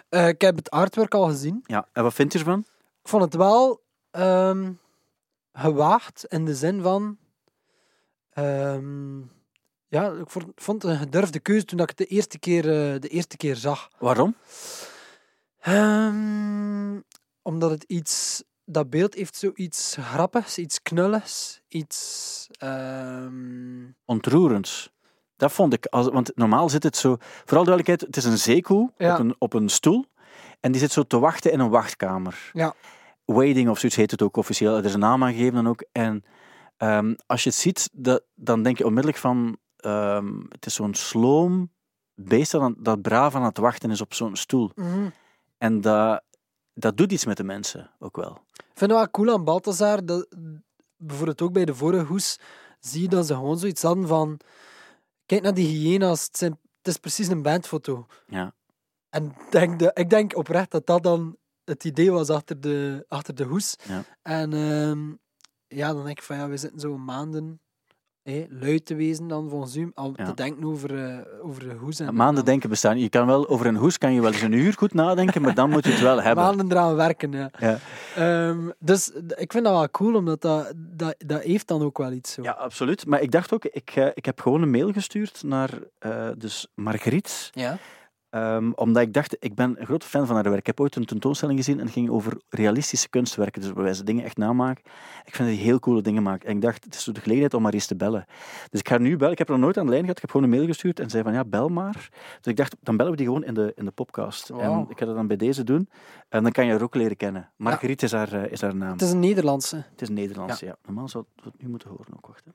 [0.09, 1.63] Eh, ik heb het artwork al gezien.
[1.65, 1.87] Ja.
[1.93, 2.59] En wat vind je ervan?
[3.01, 4.71] Ik vond het wel ehm,
[5.53, 7.17] gewaagd in de zin van.
[8.29, 9.19] ehm,
[9.89, 12.63] ja, ik vond, vond het een gedurfde keuze toen ik het de eerste keer,
[12.93, 13.89] eh, de eerste keer zag.
[13.99, 14.35] Waarom?
[15.59, 16.99] Ehm,
[17.41, 18.43] omdat het iets.
[18.65, 22.47] Dat beeld heeft zoiets grappigs, iets knulligs, iets.
[24.05, 24.91] ontroerends.
[25.37, 28.91] Dat vond ik, als, want normaal zit het zo, vooral duidelijkheid, het is een zeekoe
[28.97, 29.13] Ja.
[29.13, 30.05] op, een, op een stoel
[30.59, 32.49] en die zit zo te wachten in een wachtkamer.
[32.53, 32.73] Ja.
[33.25, 35.83] Waiting of zoiets heet het ook officieel, er is een naam aangegeven dan ook.
[35.91, 36.23] En
[36.77, 40.93] ehm, als je het ziet, dat, dan denk je onmiddellijk van, ehm, het is zo'n
[40.93, 41.71] sloom
[42.15, 44.71] beest dat, dat braaf aan het wachten is op zo'n stoel.
[44.75, 45.09] mhm.
[45.57, 46.21] En dat,
[46.73, 48.41] dat doet iets met de mensen ook wel.
[48.53, 50.27] Ik vind het wel cool aan Balthazar, dat,
[50.97, 52.39] bijvoorbeeld ook bij de vorige hoes,
[52.79, 54.39] zie je dat ze gewoon zoiets hadden van...
[55.27, 58.07] Kijk naar die hyena's, het, zijn, het is precies een bandfoto.
[58.27, 58.53] Ja.
[59.09, 63.35] En denk de, ik denk oprecht dat dat dan het idee was achter de, achter
[63.35, 63.75] de hoes.
[63.87, 64.03] Ja.
[64.21, 65.13] En ehm,
[65.67, 67.61] ja, dan denk ik van ja, we zitten zo maanden
[68.31, 70.25] hé, lui te wezen dan volgens u, al Ja.
[70.25, 71.99] te denken over, eh, over de hoes.
[71.99, 72.99] En Maanden denken bestaan.
[72.99, 75.53] Je kan wel, over een hoes kan je wel eens een uur goed nadenken, maar
[75.53, 76.43] dan moet je het wel hebben.
[76.43, 77.51] Maanden eraan werken, ja.
[77.59, 77.77] Ja.
[78.15, 82.11] Ehm, dus ik vind dat wel cool, omdat dat, dat, dat heeft dan ook wel
[82.11, 82.41] iets zo.
[82.41, 83.05] Ja, absoluut.
[83.05, 85.69] Maar ik dacht ook, ik, eh, ik heb gewoon een mail gestuurd naar
[85.99, 87.49] eh, dus Margriet.
[87.53, 87.77] Ja.
[88.29, 90.57] Ehm, omdat ik dacht, ik ben een grote fan van haar werk.
[90.57, 93.61] Ik heb ooit een tentoonstelling gezien en het ging over realistische kunstwerken.
[93.61, 94.83] Dus waarbij ze dingen echt namaken.
[95.25, 96.43] Ik vind dat die heel coole dingen maakt.
[96.45, 98.25] En ik dacht, het is zo de gelegenheid om maar eens te bellen.
[98.69, 99.31] Dus ik ga nu bellen.
[99.31, 100.15] Ik heb haar nog nooit aan de lijn gehad.
[100.15, 102.09] Ik heb gewoon een mail gestuurd en zei van ja, bel maar.
[102.41, 104.49] Dus ik dacht, dan bellen we die gewoon in de, in de podcast.
[104.49, 105.89] En ik ga dat dan bij deze doen.
[106.29, 107.51] En dan kan je haar ook leren kennen.
[107.55, 108.91] Margriet is, haar, eh, is haar naam.
[108.91, 109.75] Het is een Nederlandse.
[109.89, 110.75] Het is Nederlands, ja.
[110.85, 112.27] Normaal zou het, zou het nu moeten horen ook.
[112.27, 112.51] Wacht, hè.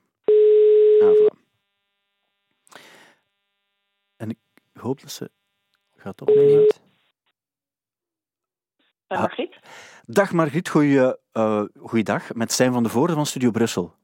[1.07, 1.41] Ah, voilà.
[4.17, 4.39] En ik
[4.73, 5.31] hoop dat ze
[6.03, 6.67] gaat opnemen.
[9.07, 9.21] Bij Ah.
[9.21, 9.59] Margriet?
[10.07, 12.35] Dag Margriet, goeie, eh goeiedag.
[12.35, 13.95] Met Stijn van de Voorde van Studio Brussel.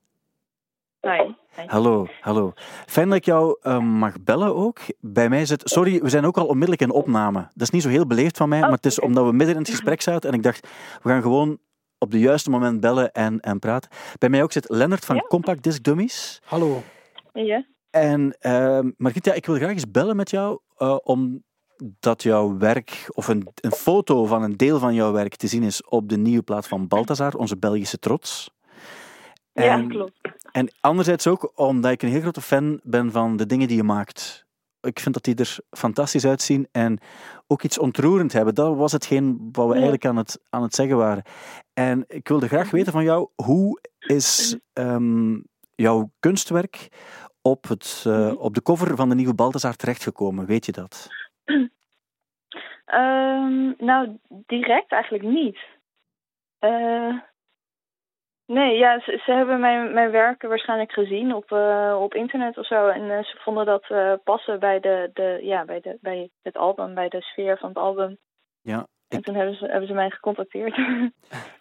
[1.00, 1.32] Hi.
[1.56, 1.66] Hi.
[1.66, 2.52] Hallo, hallo.
[2.86, 4.78] Fijn dat ik jou eh, mag bellen ook.
[5.00, 5.62] Bij mij zit...
[5.64, 7.40] Sorry, we zijn ook al onmiddellijk in opname.
[7.40, 9.60] Dat is niet zo heel beleefd van mij, maar het is omdat we midden in
[9.60, 10.68] het gesprek zaten en ik dacht,
[11.02, 11.58] we gaan gewoon
[11.98, 13.90] op de juiste moment bellen en, en praten.
[14.18, 15.22] Bij mij ook zit Lennart van Ja.
[15.22, 16.40] Compact Disc Dummies.
[16.44, 16.82] Hallo.
[17.32, 17.66] Ja?
[17.90, 20.96] En uh, Margriet, ja, ik wil graag eens bellen met jou, eh,
[21.78, 25.62] omdat jouw werk, of een, een foto van een deel van jouw werk te zien
[25.62, 28.50] is op de nieuwe plaat van Balthazar, onze Belgische trots.
[29.52, 30.20] Ja, klopt.
[30.52, 33.82] En anderzijds ook omdat ik een heel grote fan ben van de dingen die je
[33.82, 34.46] maakt.
[34.80, 36.98] ik vind dat die er fantastisch uitzien en
[37.46, 38.54] ook iets ontroerend hebben.
[38.54, 41.22] Dat was hetgeen wat we eigenlijk aan het, aan het zeggen waren.
[41.72, 45.40] En ik wilde graag weten van jou, hoe is ehm,
[45.74, 46.88] jouw kunstwerk
[47.42, 50.46] op, het, eh, op de cover van de nieuwe Balthazar terechtgekomen?
[50.46, 51.08] Weet je dat?
[52.84, 55.58] Ehm, nou, direct eigenlijk niet.
[56.58, 57.14] Eh,
[58.46, 62.66] nee, ja, ze, ze hebben mijn, mijn werken waarschijnlijk gezien op, eh, op internet of
[62.66, 62.86] zo.
[62.88, 63.86] En eh, ze vonden dat
[64.24, 67.78] passen bij, de, de, ja, bij, de, bij het album, bij de sfeer van het
[67.78, 68.18] album.
[68.60, 68.86] Ja.
[69.08, 70.76] En toen hebben ze, hebben ze mij gecontacteerd.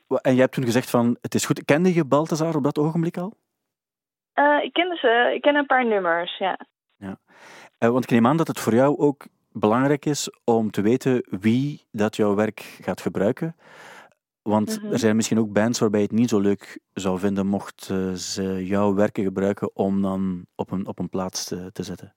[0.08, 1.66] en jij hebt toen gezegd van, het is goed.
[1.66, 3.34] Kende je Balthazar op dat ogenblik al?
[4.62, 6.58] Ik kende ze, ik ken een paar nummers, ja.
[7.78, 9.26] Eh, want ik neem aan dat het voor jou ook
[9.60, 13.56] belangrijk is om te weten wie dat jouw werk gaat gebruiken.
[14.42, 14.92] Want Mhm.
[14.92, 18.12] er zijn misschien ook bands waarbij je het niet zo leuk zou vinden mocht eh,
[18.12, 22.16] ze jouw werken gebruiken om dan op een, op een plaats te, te zetten.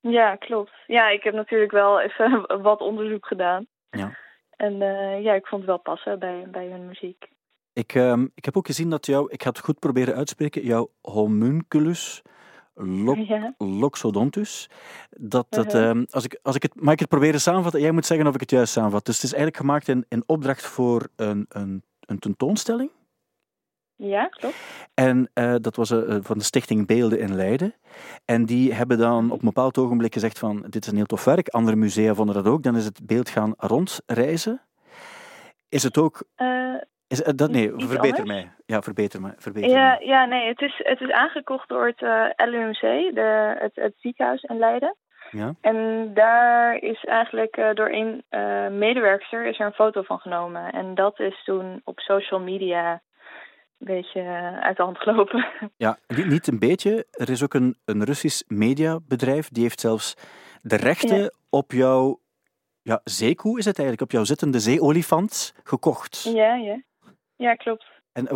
[0.00, 0.72] Ja, klopt.
[0.86, 3.66] Ja, ik heb natuurlijk wel even wat onderzoek gedaan.
[3.90, 4.18] Ja.
[4.56, 7.28] En eh, ja, ik vond het wel passen bij, bij hun muziek.
[7.72, 10.90] Ik, ehm, ik heb ook gezien dat jou, ik ga het goed proberen uitspreken, jouw
[11.00, 12.22] homunculus
[12.78, 13.54] lo- Ja.
[13.58, 14.70] loxodontus,
[15.10, 15.76] dat dat, Mhm.
[15.76, 17.80] ehm, als ik, als ik het, mag ik het proberen samenvatten?
[17.80, 19.04] Jij moet zeggen of ik het juist samenvat.
[19.04, 22.90] Dus het is eigenlijk gemaakt in, in opdracht voor een, een, een tentoonstelling.
[23.98, 24.56] Ja, klopt.
[24.94, 27.74] En eh, dat was eh, van de Stichting Beelden in Leiden.
[28.24, 31.24] En die hebben dan op een bepaald ogenblik gezegd van, dit is een heel tof
[31.24, 31.48] werk.
[31.48, 32.62] Andere musea vonden dat ook.
[32.62, 34.60] Dan is het beeld gaan rondreizen.
[35.68, 36.22] Is het ook...
[36.34, 36.74] Eh,
[37.08, 38.28] Is, eh, dat, nee, Iets verbeter anders?
[38.28, 38.50] mij.
[38.66, 39.32] Ja, verbeter me.
[39.36, 40.06] Verbeter ja, mij.
[40.06, 42.80] ja, nee, het is, het is aangekocht door het eh, LUMC,
[43.14, 44.96] de, het, het ziekenhuis in Leiden.
[45.30, 45.54] Ja.
[45.60, 48.24] En daar is eigenlijk eh, door een
[48.78, 50.72] medewerkster is er een foto van genomen.
[50.72, 52.92] En dat is toen op social media
[53.78, 54.22] een beetje
[54.60, 55.46] uit de hand gelopen.
[55.76, 57.06] Ja, niet, niet een beetje.
[57.10, 60.14] Er is ook een, een Russisch mediabedrijf, die heeft zelfs
[60.62, 61.30] de rechten Ja.
[61.50, 62.20] op jouw
[62.82, 66.22] ja, zeekoe, is het eigenlijk, op jouw zittende zeeolifant gekocht.
[66.22, 66.82] ja, ja.
[67.36, 67.86] Ja, klopt.
[68.12, 68.26] En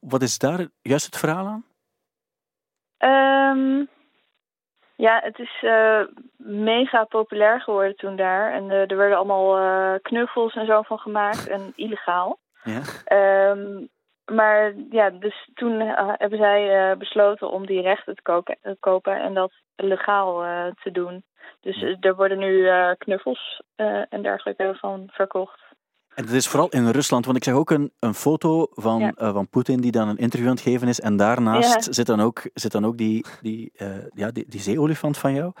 [0.00, 1.64] wat is daar juist het verhaal aan?
[2.98, 3.84] Ehm,
[4.96, 6.00] ja, het is eh,
[6.36, 8.52] mega populair geworden toen daar.
[8.52, 11.48] En eh, er werden allemaal eh, knuffels en zo van gemaakt.
[11.56, 12.38] En illegaal.
[12.62, 12.80] Ja.
[13.04, 13.84] Ehm,
[14.24, 19.52] maar ja, dus toen hebben zij besloten om die rechten te koken- kopen en dat
[19.76, 20.44] legaal
[20.82, 21.24] te doen.
[21.60, 23.62] Dus er worden nu knuffels
[24.08, 25.65] en dergelijke van verkocht.
[26.16, 29.12] En dat is vooral in Rusland, want ik zag ook een, een foto van, Ja.
[29.16, 31.00] eh, van Poetin die dan een interview aan het geven is.
[31.00, 31.92] En daarnaast Ja.
[31.92, 35.52] zit dan ook, zit dan ook die, die, eh, ja, die, die zeeolifant van jou.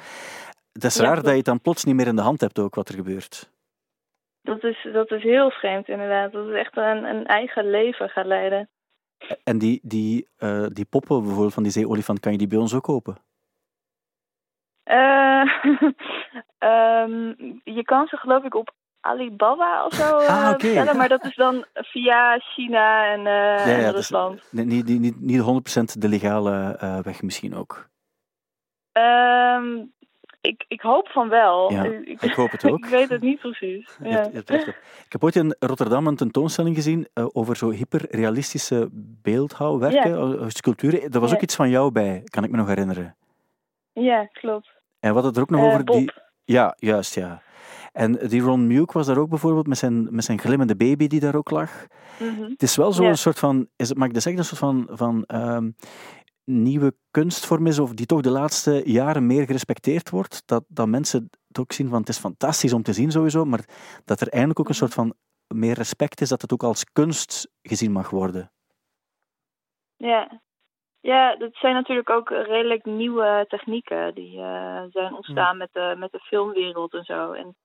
[0.72, 2.58] Het is Ja, raar dat je het dan plots niet meer in de hand hebt
[2.58, 3.50] ook wat er gebeurt.
[4.42, 6.32] Dat is, dat is heel vreemd inderdaad.
[6.32, 8.68] Dat is echt een, een eigen leven gaat leiden.
[9.44, 12.74] En die, die, eh, die poppen bijvoorbeeld van die zeeolifant, kan je die bij ons
[12.74, 13.16] ook kopen?
[14.82, 15.42] Eh,
[16.58, 17.32] ehm,
[17.64, 18.74] je kan ze geloof ik op
[19.06, 23.90] Alibaba of zo eh, Ah, bestellen, maar dat is dan via China en, eh, is-
[23.92, 24.42] Rusland.
[24.50, 27.88] Niet, niet, niet, niet 100% de legale eh, weg misschien ook.
[28.92, 29.84] Ehm,
[30.40, 31.72] ik, ik hoop van wel.
[31.72, 32.78] Ja, ik, ik hoop het ook.
[32.78, 33.96] ik weet het niet precies.
[34.02, 34.14] Je Ja.
[34.14, 34.74] hebt- je hebt recht op.
[35.06, 38.88] Ik heb ooit in Rotterdam een tentoonstelling gezien eh, over zo hyperrealistische
[39.22, 41.10] beeldhouwwerken, eh, sculpturen.
[41.10, 43.16] Er was ook iets van jou bij, kan ik me nog herinneren.
[43.92, 44.74] ja, klopt.
[45.00, 45.96] En wat het er ook nog Eh, over Bob.
[45.96, 46.12] die.
[46.44, 47.42] Ja, juist, ja.
[47.96, 51.20] En die Ron Muke was daar ook bijvoorbeeld met zijn, met zijn glimmende baby die
[51.20, 51.86] daar ook lag.
[52.18, 52.42] Mhm.
[52.42, 53.14] Het is wel zo'n Ja.
[53.14, 55.70] soort van, is het, mag ik dat zeggen, een soort van, van ehm,
[56.44, 60.42] nieuwe kunstvorm is, of die toch de laatste jaren meer gerespecteerd wordt.
[60.46, 63.64] Dat, dat mensen het ook zien van, het is fantastisch om te zien sowieso, maar
[64.04, 65.14] dat er eindelijk ook een soort van
[65.54, 68.50] meer respect is, dat het ook als kunst gezien mag worden.
[69.96, 70.40] Ja.
[71.00, 76.12] ja, dat zijn natuurlijk ook redelijk nieuwe technieken die eh, zijn ontstaan met, de, met
[76.12, 77.32] de filmwereld en zo.
[77.32, 77.56] En,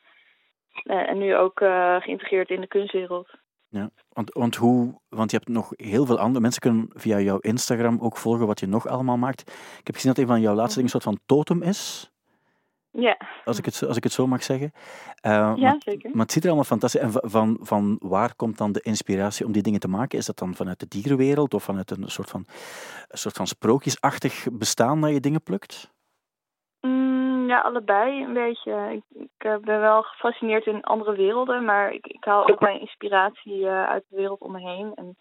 [0.83, 3.29] en nu ook eh, geïntegreerd in de kunstwereld.
[3.69, 7.37] Ja, want, want, hoe, want je hebt nog heel veel andere mensen kunnen via jouw
[7.39, 9.41] Instagram ook volgen wat je nog allemaal maakt.
[9.79, 12.11] Ik heb gezien dat een van jouw laatste dingen een soort van totem is,
[12.91, 14.71] Ja, als ik het, zo- als ik het zo mag zeggen.
[15.21, 16.09] Eh, ja maar, zeker.
[16.13, 19.45] maar het ziet er allemaal fantastisch En va- van, van waar komt dan de inspiratie
[19.45, 20.17] om die dingen te maken?
[20.17, 22.45] Is dat dan vanuit de dierenwereld of vanuit een soort van,
[23.07, 25.91] een soort van sprookjesachtig bestaan dat je dingen plukt?
[26.81, 27.20] Mm,
[27.51, 28.91] ja, allebei een beetje.
[28.91, 32.79] Ik, ik eh, ben wel gefascineerd in andere werelden, maar ik, ik haal ook mijn
[32.79, 35.15] inspiratie eh, uit de wereld om me heen en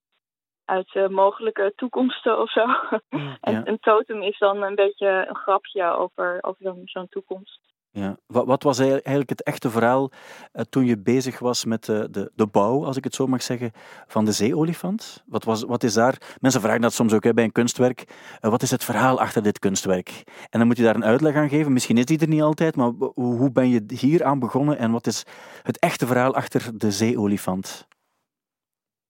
[0.65, 2.65] uit eh, mogelijke toekomsten of zo.
[3.41, 3.61] en Ja.
[3.65, 7.61] een totem is dan een beetje een grapje over, over zo'n toekomst.
[7.93, 8.17] Ja.
[8.27, 10.11] Wat, wat was ei- eigenlijk het echte verhaal
[10.53, 13.43] eh, toen je bezig was met de, de, de bouw, als ik het zo mag
[13.43, 13.71] zeggen,
[14.07, 15.23] van de zeeolifant?
[15.27, 16.37] Wat, was, wat is daar...
[16.41, 18.05] Mensen vragen dat soms ook hè, bij een kunstwerk.
[18.41, 20.23] eh, wat is het verhaal achter dit kunstwerk?
[20.51, 21.73] En dan moet je daar een uitleg aan geven.
[21.73, 25.07] Misschien is die er niet altijd, maar hoe ben je hier aan begonnen en wat
[25.07, 25.25] is
[25.63, 27.89] het echte verhaal achter de zeeolifant?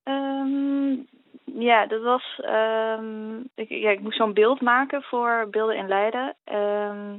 [0.03, 0.91] Ehm,
[1.45, 2.39] ja, dat was.
[2.43, 6.35] ehm, ik, ja, ik moest zo'n beeld maken voor Beelden in Leiden.
[6.43, 7.17] Ehm,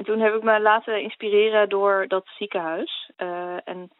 [0.00, 3.10] en toen heb ik me laten inspireren door dat ziekenhuis.
[3.16, 3.90] Eh, en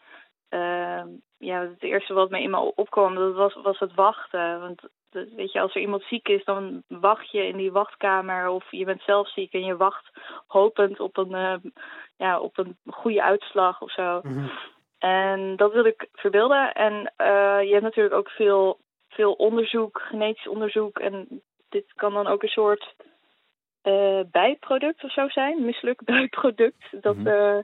[0.49, 4.61] ehm, ja, het eerste wat me in me opkwam, dat was, was het wachten.
[4.61, 4.81] Want
[5.11, 8.49] weet je, als er iemand ziek is, dan wacht je in die wachtkamer.
[8.49, 10.11] Of je bent zelf ziek en je wacht
[10.47, 11.71] hopend op een, eh,
[12.17, 14.21] ja, op een goede uitslag of zo.
[14.99, 16.73] En dat wilde ik verbeelden.
[16.73, 18.79] En eh, je hebt natuurlijk ook veel,
[19.09, 20.99] veel onderzoek, genetisch onderzoek.
[20.99, 22.95] En dit kan dan ook een soort
[23.83, 25.65] eh, bijproduct of zo zijn.
[25.65, 26.85] Mislukt bijproduct.
[27.01, 27.27] Dat Mhm.
[27.27, 27.59] eh,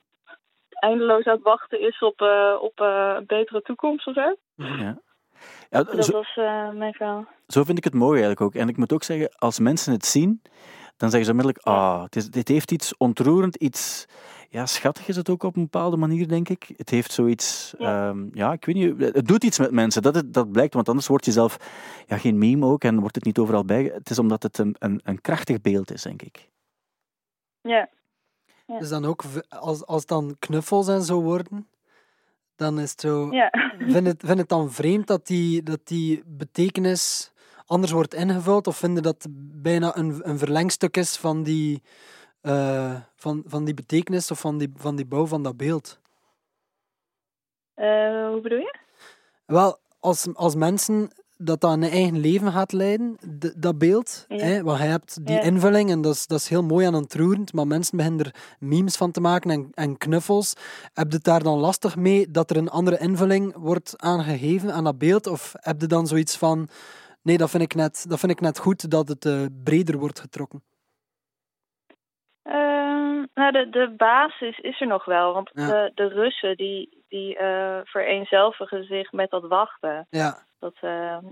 [0.71, 4.37] eindeloos aan het wachten is op, eh, op een betere toekomst of zo.
[4.55, 4.99] Ja.
[5.71, 6.35] Ja, Dat zo, was
[6.75, 7.27] mijn verhaal.
[7.47, 8.55] zo vind ik het mooi eigenlijk ook.
[8.55, 10.43] En ik moet ook zeggen, als mensen het zien,
[10.97, 14.07] dan zeggen ze onmiddellijk, ah, dit heeft iets ontroerend, iets...
[14.49, 16.73] Ja, schattig is het ook op een bepaalde manier, denk ik.
[16.77, 17.75] Het heeft zoiets...
[17.79, 19.15] Ja, ja ik weet niet...
[19.15, 20.75] Het doet iets met mensen, dat, het, dat blijkt.
[20.75, 21.57] Want anders word je zelf
[22.07, 23.85] ja, geen meme ook en wordt het niet overal bij.
[23.85, 26.49] Het is omdat het een, een, een krachtig beeld is, denk ik.
[27.61, 27.89] Ja.
[28.67, 31.69] Dus dan ook, als, als het dan knuffels en zo worden,
[32.57, 33.31] dan is het zo...
[33.31, 33.51] Ja.
[33.79, 37.33] Vind het, vind het dan vreemd dat die, dat die betekenis
[37.67, 38.67] anders wordt ingevuld?
[38.67, 39.27] Of vind je dat
[39.63, 41.83] bijna een, een verlengstuk is van die,
[42.47, 45.99] eh, van, van die betekenis of van die, van die bouw van dat beeld?
[47.75, 48.79] Eh, hoe bedoel je?
[49.47, 53.17] Wel, als, als mensen dat dat een eigen leven gaat leiden,
[53.57, 54.25] dat beeld.
[54.29, 54.37] Ja.
[54.37, 55.43] Hè, want je hebt die Ja.
[55.43, 58.97] invulling en dat is, dat is heel mooi en ontroerend, maar mensen beginnen er memes
[58.97, 60.53] van te maken en, en knuffels.
[60.93, 64.85] Heb je het daar dan lastig mee dat er een andere invulling wordt aangegeven aan
[64.85, 65.27] dat beeld?
[65.27, 66.69] Of heb je dan zoiets van,
[67.23, 70.21] nee, dat vind ik net, dat vind ik net goed dat het eh, breder wordt
[70.21, 70.63] getrokken?
[72.47, 75.33] Ehm, nou, de, de basis is er nog wel.
[75.33, 75.67] Want Ja.
[75.67, 80.07] de, de Russen die, die eh, vereenzelvigen zich met dat wachten.
[80.11, 81.25] Ja, Dat, ehm,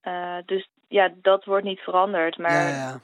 [0.00, 2.38] eh, dus ja, dat wordt niet veranderd.
[2.38, 3.00] Maar, ja, ja.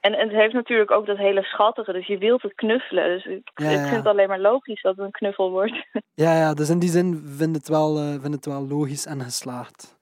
[0.00, 1.92] En, en het heeft natuurlijk ook dat hele schattige.
[1.92, 3.04] Dus je wilt het knuffelen.
[3.08, 5.86] Dus ik, Ja, ik vind het alleen maar logisch dat het een knuffel wordt.
[6.14, 9.20] Ja, ja, dus in die zin vind het wel, eh, vind het wel logisch en
[9.20, 9.98] geslaagd.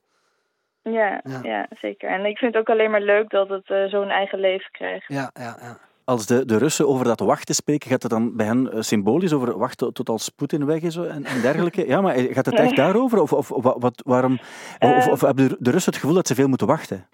[0.82, 1.66] ja, Ja.
[1.80, 2.08] zeker.
[2.10, 5.08] En ik vind het ook alleen maar leuk dat het zo'n eigen leven krijgt.
[5.08, 5.78] Ja, ja, ja.
[6.04, 9.32] Als de, de Russen over dat wachten spreken, gaat het dan bij hen eh, symbolisch
[9.32, 11.86] over wachten tot als Poetin weg is en, en dergelijke?
[11.86, 13.20] Ja, maar gaat het echt daarover?
[13.20, 14.38] Of, of, wa- wat, waarom,
[14.80, 17.08] of, of hebben de- de Russen het gevoel dat ze veel moeten wachten?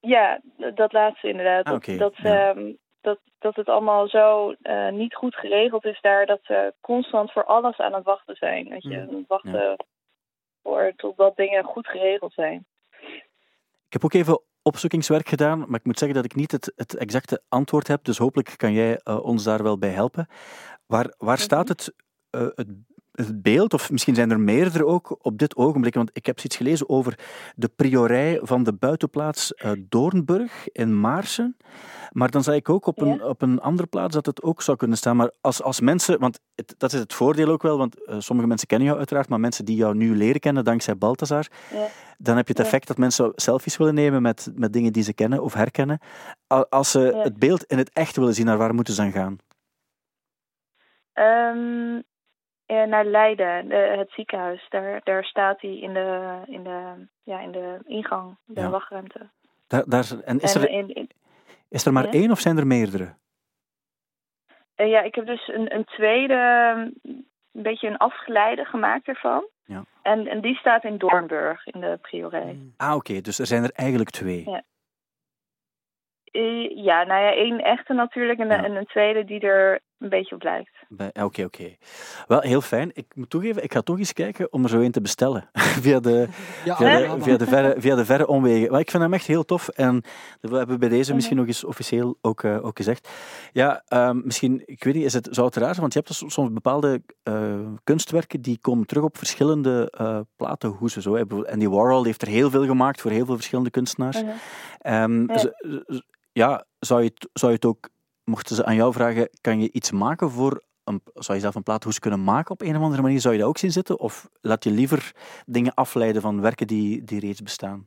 [0.00, 0.40] Ja,
[0.74, 1.64] dat laatste inderdaad.
[1.64, 2.50] Ah, Dat, dat, ja.
[2.50, 7.32] ehm, dat, dat het allemaal zo eh, niet goed geregeld is daar, dat ze constant
[7.32, 8.68] voor alles aan het wachten zijn.
[8.68, 9.76] Dat je Mm, aan het wachten
[10.62, 12.66] voor totdat dingen goed geregeld zijn.
[13.86, 16.94] Ik heb ook even opzoekingswerk gedaan, maar ik moet zeggen dat ik niet het, het
[16.94, 20.28] exacte antwoord heb, dus hopelijk kan jij eh, ons daar wel bij helpen.
[20.86, 21.94] Waar, waar staat het,
[22.30, 22.68] eh, het,
[23.26, 26.56] het beeld, of misschien zijn er meerdere ook op dit ogenblik, want ik heb zoiets
[26.56, 27.18] gelezen over
[27.56, 31.56] de priorij van de buitenplaats eh, Doornburg in Maarsen.
[32.12, 33.26] Maar dan zei ik ook op een, Ja.
[33.28, 35.16] op een andere plaats dat het ook zou kunnen staan.
[35.16, 38.48] Maar als, als mensen, want het, dat is het voordeel ook wel, want eh, sommige
[38.48, 41.86] mensen kennen jou uiteraard, maar mensen die jou nu leren kennen dankzij Balthazar, Ja.
[42.18, 42.64] dan heb je het Ja.
[42.64, 45.98] effect dat mensen selfies willen nemen met, met dingen die ze kennen of herkennen.
[46.46, 49.12] Al- Als ze het beeld in het echt willen zien, naar waar moeten ze dan
[49.12, 49.36] gaan?
[51.12, 52.02] Ehm, eh,
[52.74, 54.66] naar Leiden, de, het ziekenhuis.
[54.68, 58.70] Daar, daar staat hij in de, in de, ja, in de ingang, de Ja.
[58.70, 59.28] wachtruimte.
[59.66, 61.10] Daar, daar, en is en er, in, in-
[61.68, 62.10] is er maar Ja.
[62.12, 63.14] één of zijn er meerdere?
[64.74, 66.34] eh, ja, ik heb dus een, een tweede,
[67.02, 67.22] een
[67.62, 69.48] beetje een afgeleide gemaakt ervan.
[69.64, 69.84] Ja.
[70.02, 72.58] En, en die staat in Doornburg, in de priorij.
[72.76, 74.50] Ah, oké, dus er zijn er eigenlijk twee.
[74.50, 74.62] Ja.
[76.24, 78.64] Eh, ja, nou ja, één echte natuurlijk en, Ja.
[78.64, 80.70] en een tweede die er een beetje op lijkt.
[80.96, 81.76] Ah, Oké, oké.
[82.26, 82.90] Wel, heel fijn.
[82.94, 85.48] Ik moet toegeven, ik ga toch eens kijken om er zo een te bestellen.
[85.84, 86.28] via, de,
[86.64, 88.70] Ja, via, de, via, de verre, via de verre omwegen.
[88.70, 89.68] Maar ik vind hem echt heel tof.
[89.68, 90.02] En
[90.40, 93.08] we hebben bij deze misschien nog eens officieel ook, eh, ook gezegd.
[93.52, 95.80] Ja, ehm, misschien, ik weet niet, is het, zou het raar zijn?
[95.80, 101.02] Want je hebt dus soms bepaalde eh, kunstwerken die komen terug op verschillende eh platenhoesen.
[101.02, 101.10] Zo.
[101.12, 104.22] Bijvoorbeeld Andy Warhol heeft er heel veel gemaakt voor heel veel verschillende kunstenaars.
[104.22, 104.30] Mhm.
[104.78, 105.52] Ehm, Ja.
[106.32, 107.88] ja, zou je, het, zou je het ook,
[108.24, 111.62] mochten ze aan jou vragen, kan je iets maken voor een, zou je zelf een
[111.62, 113.20] plaathoes kunnen maken op een of andere manier?
[113.20, 113.98] Zou je dat ook zien zitten?
[113.98, 115.12] Of laat je liever
[115.46, 117.86] dingen afleiden van werken die, die reeds bestaan?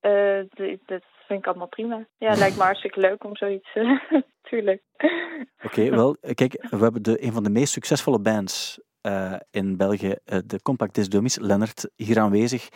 [0.00, 2.06] eh, dat vind ik allemaal prima.
[2.18, 3.74] Ja, lijkt me hartstikke leuk om zoiets...
[3.74, 3.90] eh,
[4.50, 4.82] Tuurlijk.
[5.62, 10.14] Oké, wel, kijk, we hebben de, een van de meest succesvolle bands eh, in België,
[10.24, 12.68] eh, de Compact Disc Dummies, Lennart, hier aanwezig,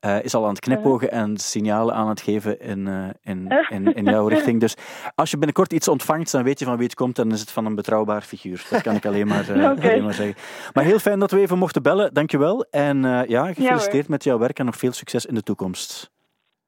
[0.00, 2.86] eh, is al aan het knipogen en signalen aan het geven in,
[3.22, 4.60] in, in, in jouw richting.
[4.60, 4.76] Dus
[5.14, 7.50] als je binnenkort iets ontvangt, dan weet je van wie het komt, dan is het
[7.50, 8.66] van een betrouwbaar figuur.
[8.70, 9.46] Dat kan ik alleen maar,
[9.80, 10.36] alleen maar zeggen.
[10.72, 12.64] Maar heel fijn dat we even mochten bellen, dankjewel.
[12.70, 16.10] En ja, gefeliciteerd met jouw werk en nog veel succes in de toekomst.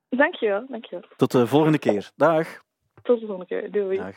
[0.08, 1.08] Dankjewel, dankjewel.
[1.16, 2.10] Tot de volgende keer.
[2.16, 2.62] Dag.
[3.02, 3.70] Tot de volgende keer.
[3.70, 3.96] Doei.
[3.96, 4.16] Dag.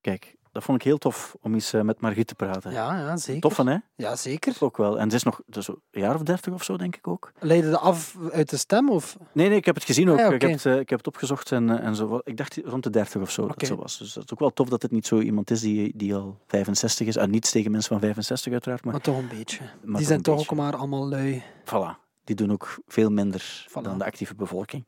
[0.00, 2.72] Kijk, dat vond ik heel tof om eens eh, met Margriet te praten.
[2.72, 3.40] Ja, ja, zeker.
[3.40, 3.76] Tof van, hè?
[3.94, 4.56] Ja, zeker.
[4.60, 4.98] Ook wel.
[4.98, 7.32] En ze is nog dus een jaar of dertig of zo, denk ik ook.
[7.38, 8.90] Leidde de af uit de stem?
[8.90, 9.16] Of?
[9.32, 10.18] Nee, nee, ik heb het gezien ook.
[10.18, 12.20] Ah, ja, ik, heb het, eh, ik heb het opgezocht en, eh, en zo.
[12.24, 13.60] Ik dacht rond de dertig of zo dat Oké.
[13.64, 13.98] het zo was.
[13.98, 16.38] Dus dat is ook wel tof dat het niet zo iemand is die, die al
[16.46, 17.16] 65 is.
[17.16, 19.58] En niets tegen mensen van 65 uiteraard, maar Maar toch een beetje.
[19.82, 20.50] Die zijn toch beetje.
[20.50, 21.42] ook maar allemaal lui.
[21.64, 22.00] voilà.
[22.24, 23.82] Die doen ook veel minder Voilà.
[23.82, 24.86] dan de actieve bevolking.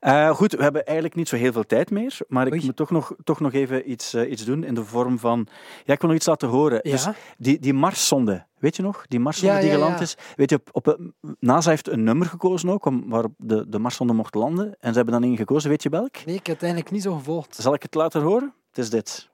[0.00, 2.18] Eh, goed, we hebben eigenlijk niet zo heel veel tijd meer.
[2.28, 2.64] Maar ik Oei.
[2.64, 5.46] moet toch nog, toch nog even iets, eh, iets doen in de vorm van...
[5.84, 6.80] Ja, ik wil nog iets laten horen.
[6.82, 6.90] Ja.
[6.90, 7.08] Dus
[7.38, 9.04] die, die Marszonde, weet je nog?
[9.08, 10.00] Die Marszonde Ja, die ja, geland ja.
[10.00, 10.16] is.
[10.36, 11.06] Weet je, op, op, eh,
[11.38, 14.66] NASA heeft een nummer gekozen ook, om, waarop de, de Marszonde mocht landen.
[14.80, 16.24] En ze hebben dan één gekozen, weet je welk?
[16.24, 17.56] Nee, ik heb het eigenlijk niet zo gevolgd.
[17.56, 18.54] Zal ik het laten horen?
[18.68, 19.30] Het is dit.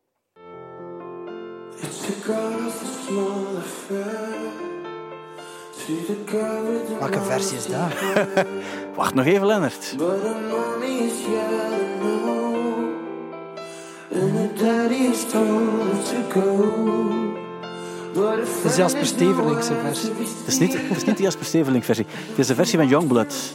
[1.81, 2.01] It's
[3.87, 4.38] the
[6.99, 7.93] Welke versie is dat?
[8.97, 9.95] Wacht nog even, Lennart.
[9.99, 10.87] Mommy
[18.65, 20.11] is Jasper Steverlingse versie.
[20.19, 22.07] Het is niet, het is niet de Jasper Stevelink versie.
[22.29, 23.55] Het is de versie van Youngblood.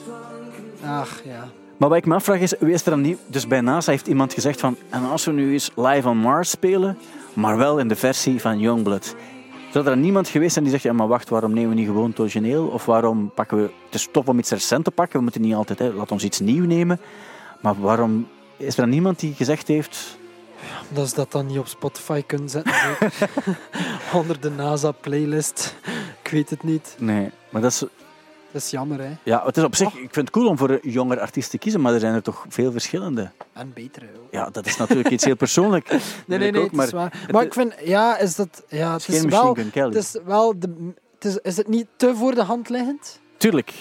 [0.86, 1.48] Ach, ja.
[1.78, 3.18] Maar wat ik me afvraag is, wie is er dan niet...
[3.28, 4.76] Dus bij NASA heeft iemand gezegd van...
[4.90, 6.98] En als we nu eens live on Mars spelen,
[7.34, 9.16] maar wel in de versie van Youngblood.
[9.74, 10.86] Zou er dan niemand geweest zijn die zegt...
[10.86, 12.68] Ja, maar wacht, waarom nemen we niet gewoon het origineel?
[12.68, 13.64] Of waarom pakken we...
[13.86, 15.18] Het is tof om iets recent te pakken.
[15.18, 15.80] We moeten niet altijd...
[15.80, 17.00] Hè, laat ons iets nieuw nemen.
[17.62, 18.28] Maar waarom...
[18.58, 20.18] Is er dan niemand die gezegd heeft...
[20.90, 22.74] Dat is dat dan niet op Spotify kunnen zetten.
[24.20, 25.76] Onder de NASA-playlist.
[26.24, 26.96] Ik weet het niet.
[27.00, 27.84] Nee, maar dat is...
[28.54, 29.12] Dat is jammer, hè.
[29.24, 29.88] Ja, het is op zich...
[29.88, 32.22] Ik vind het cool om voor een jonger artiest te kiezen, maar er zijn er
[32.22, 33.32] toch veel verschillende.
[33.54, 34.06] En betere.
[34.06, 34.28] ook.
[34.32, 35.90] Ja, dat is natuurlijk iets heel persoonlijks.
[36.28, 37.28] Nee, nee, nee, ook, maar waar.
[37.32, 38.64] Maar ik vind, ja, is dat...
[38.68, 39.86] Ja, het is Machine wel...
[39.86, 40.60] Het is wel...
[40.60, 43.20] De, het is, is het niet te voor de hand liggend?
[43.38, 43.74] Tuurlijk.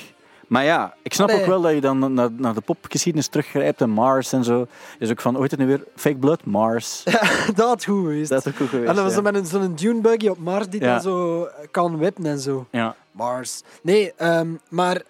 [0.49, 3.90] Maar ja, ik snap ook wel dat je dan naar, naar de popgeschiedenis teruggrijpt en
[3.90, 4.66] Mars en zo.
[4.99, 5.84] Is ook van, ooit het nu weer?
[5.97, 6.45] Fake Blood?
[6.45, 7.03] Mars.
[7.55, 8.30] dat had goed geweest.
[8.30, 8.88] Dat is ook goed geweest.
[8.88, 9.18] en dat was ja.
[9.18, 10.93] zo met een, zo'n dune buggy op Mars die Ja.
[10.93, 12.66] dan zo kan whippen en zo.
[12.70, 12.97] Ja.
[13.12, 13.62] Mars.
[13.82, 15.03] Nee, ehm, maar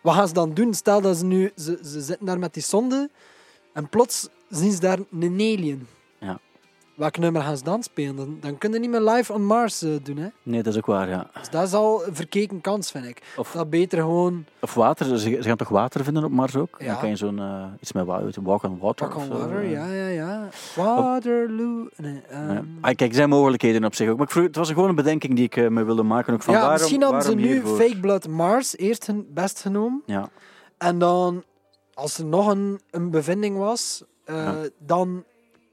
[0.00, 0.74] wat gaan ze dan doen?
[0.74, 1.52] Stel dat ze nu...
[1.56, 3.10] Ze, ze zitten daar met die sonde
[3.72, 5.86] en plots zien ze daar een alien.
[7.00, 8.16] Welk nummer gaan ze dan spelen?
[8.16, 10.28] Dan, dan kunnen ze niet meer live on Mars eh, doen, hè.
[10.42, 11.30] Nee, dat is ook waar, ja.
[11.38, 13.22] Dus dat is al een verkeken kans, vind ik.
[13.36, 14.44] Of, Dat beter gewoon...
[14.60, 16.76] of water, ze, ze gaan toch water vinden op Mars ook?
[16.78, 16.86] Ja.
[16.86, 19.06] Dan kan je zo'n, eh, iets met wa- walk on water.
[19.08, 19.70] Walk on zo, water, eh.
[19.70, 20.48] ja, ja, ja.
[20.76, 21.88] Waterloo.
[21.96, 22.62] Nee, ehm, Ja.
[22.80, 24.16] Ah, kijk, er zijn mogelijkheden op zich ook.
[24.16, 26.34] Maar ik vroeg, het was gewoon een bedenking die ik eh, me wilde maken.
[26.34, 27.76] Ook van ja, waarom, misschien hadden ze nu hiervoor?
[27.80, 30.02] Fake Blood Mars eerst hun best genomen.
[30.06, 30.28] Ja.
[30.78, 31.44] En dan,
[31.94, 34.54] als er nog een, een bevinding was, eh, Ja.
[34.78, 35.24] dan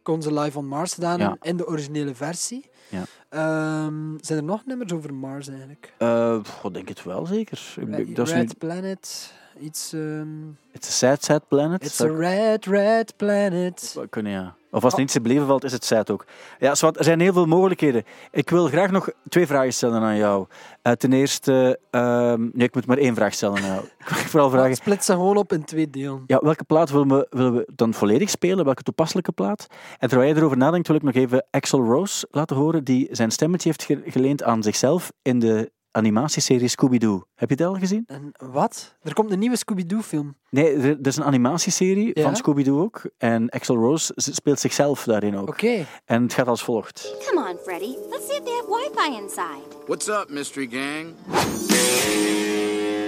[0.08, 1.38] kon ze live on Mars gedaan Ja.
[1.42, 2.70] in de originele versie.
[2.90, 3.04] Ja.
[3.30, 5.94] Ehm, zijn er nog nummers over Mars eigenlijk?
[5.98, 7.74] Eh, goh, denk het wel, zeker.
[7.80, 9.94] Ik- Red, dat is Red Planet, iets...
[9.94, 11.84] ehm, it's a sad, sad planet.
[11.84, 13.98] it's a ik- red, red planet.
[14.10, 14.56] Kunnen, ja.
[14.78, 16.26] Of als er niets te beleven valt, is het sad ook.
[16.60, 18.04] Ja, Swat, er zijn heel veel mogelijkheden.
[18.32, 20.46] Ik wil graag nog twee vragen stellen aan jou.
[20.82, 23.84] Eh, ten eerste, ehm, nee, ik moet maar één vraag stellen aan jou.
[23.84, 26.24] Ik wil vooral vragen, Split ze gewoon op in twee delen.
[26.28, 28.66] ja, welke plaat willen we, willen we dan volledig spelen?
[28.66, 29.68] Welke toepasselijke plaat?
[30.00, 33.32] En terwijl jij erover nadenkt, wil ik nog even Axel Rose laten horen, die zijn
[33.32, 37.24] stemmetje heeft ge- geleend aan zichzelf in de animatieserie Scooby-Doo.
[37.36, 38.04] Heb je het al gezien?
[38.08, 38.96] En wat?
[39.02, 40.36] Er komt een nieuwe Scooby-Doo-film.
[40.50, 42.24] Nee, er, er is een animatieserie Ja?
[42.24, 43.02] van Scooby-Doo ook.
[43.18, 45.48] En Axel Rose speelt zichzelf daarin ook.
[45.48, 45.86] Oké.
[46.06, 47.16] En het gaat als volgt.
[47.28, 47.96] Come on, Freddy.
[48.10, 49.86] Let's see if they have Wi-Fi inside.
[49.88, 51.14] What's up, Mystery Gang?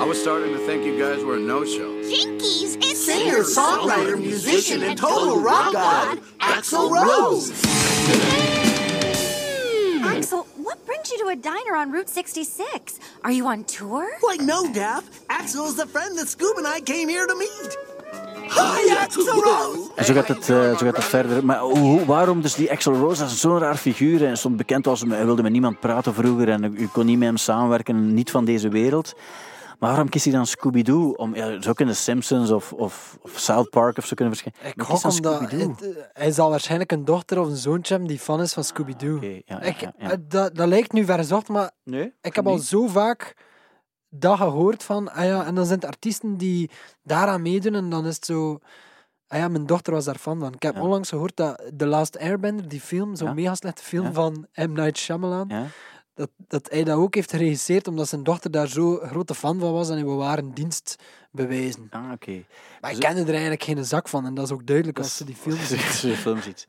[0.02, 1.92] I was starting to think you guys were a no-show.
[2.04, 7.52] Jinkies, it's Singer, songwriter, musician, and total rock god, Axl Rose.
[10.04, 13.00] Axel, what brings you to a diner on Route 66?
[13.24, 14.06] Are you on tour?
[14.22, 15.04] Why, no, Daff.
[15.28, 17.78] Axel is the friend that Scoob and I came here to meet.
[18.52, 19.90] Hi, Axl Rose.
[19.96, 21.46] En Zo gaat het, eh, zo gaat het verder.
[21.46, 23.22] Maar hoe, waarom dus die Axel Rose?
[23.22, 24.26] Dat is zo'n raar figuur.
[24.26, 26.50] En stond bekend als hij wilde met niemand praten vroeger.
[26.50, 28.14] En u kon niet met hem samenwerken.
[28.14, 29.14] Niet van deze wereld.
[29.80, 31.10] Maar waarom kiest hij dan Scooby-Doo?
[31.10, 34.76] Om, ja, zo kunnen Simpsons of, of, of South Park of zo kunnen verschijnen.
[34.78, 35.52] Ik gok omdat...
[35.52, 38.64] Het, eh, hij zal waarschijnlijk een dochter of een zoontje hebben die fan is van
[38.64, 39.18] Scooby-Doo.
[39.22, 40.12] Ja, ja, ja, ja.
[40.12, 42.14] eh, dat, dat lijkt nu verzocht, maar Nee?
[42.22, 43.34] ik heb al zo vaak
[44.10, 46.70] dat gehoord van, ah ja, en dan zijn het artiesten die
[47.04, 48.60] daaraan meedoen en dan is het zo...
[49.28, 50.54] Ah ja, mijn dochter was daar fan van.
[50.54, 54.48] Ik heb onlangs gehoord dat The Last Airbender, die film, zo'n mega slechte film van
[54.56, 54.72] M.
[54.72, 55.66] Night Shyamalan, Ja?
[56.20, 59.72] Dat, dat hij dat ook heeft geregisseerd omdat zijn dochter daar zo grote fan van
[59.74, 60.96] was en hij wou haar een dienst
[61.32, 61.88] bewijzen.
[61.92, 62.44] Ah, oké.
[62.82, 65.18] Maar ik Dus- kende er eigenlijk geen zak van en dat is ook duidelijk als
[65.18, 66.68] ze die film Als je de film ziet.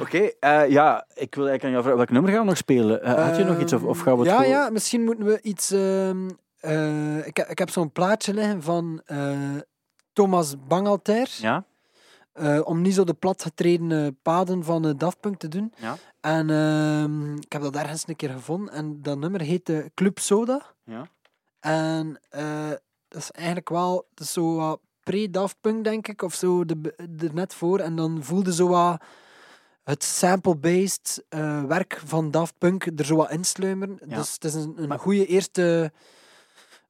[0.00, 3.02] Oké, eh, ja, ik wil eigenlijk aan jou vragen, welk nummer gaan we nog spelen?
[3.02, 5.24] Eh, had je nog iets of, of gaan we het ja, gewoon- ja, misschien moeten
[5.24, 5.70] we iets...
[5.70, 6.28] ehm,
[6.60, 9.02] eh, ik, heb- ik heb zo'n plaatje liggen van
[10.12, 11.28] Thomas Bangalter.
[11.40, 11.64] Ja?
[12.64, 15.72] om niet zo de platgetreden paden van Daft Punk te doen.
[15.76, 15.96] Ja.
[16.20, 18.74] En ehm, ik heb dat ergens een keer gevonden.
[18.74, 20.74] En dat nummer heette Club Soda.
[20.84, 21.08] Ja.
[21.60, 22.68] En eh,
[23.08, 26.22] dat is eigenlijk wel is zo wat pre-Daft Punk, denk ik.
[26.22, 27.78] Of zo, de, er net voor.
[27.78, 29.02] En dan voelde zo wat
[29.84, 33.98] het sample-based eh, werk van Daft Punk er zo wat insluimeren.
[34.06, 34.16] Ja.
[34.16, 35.92] Dus het is een, een Maar- goede eerste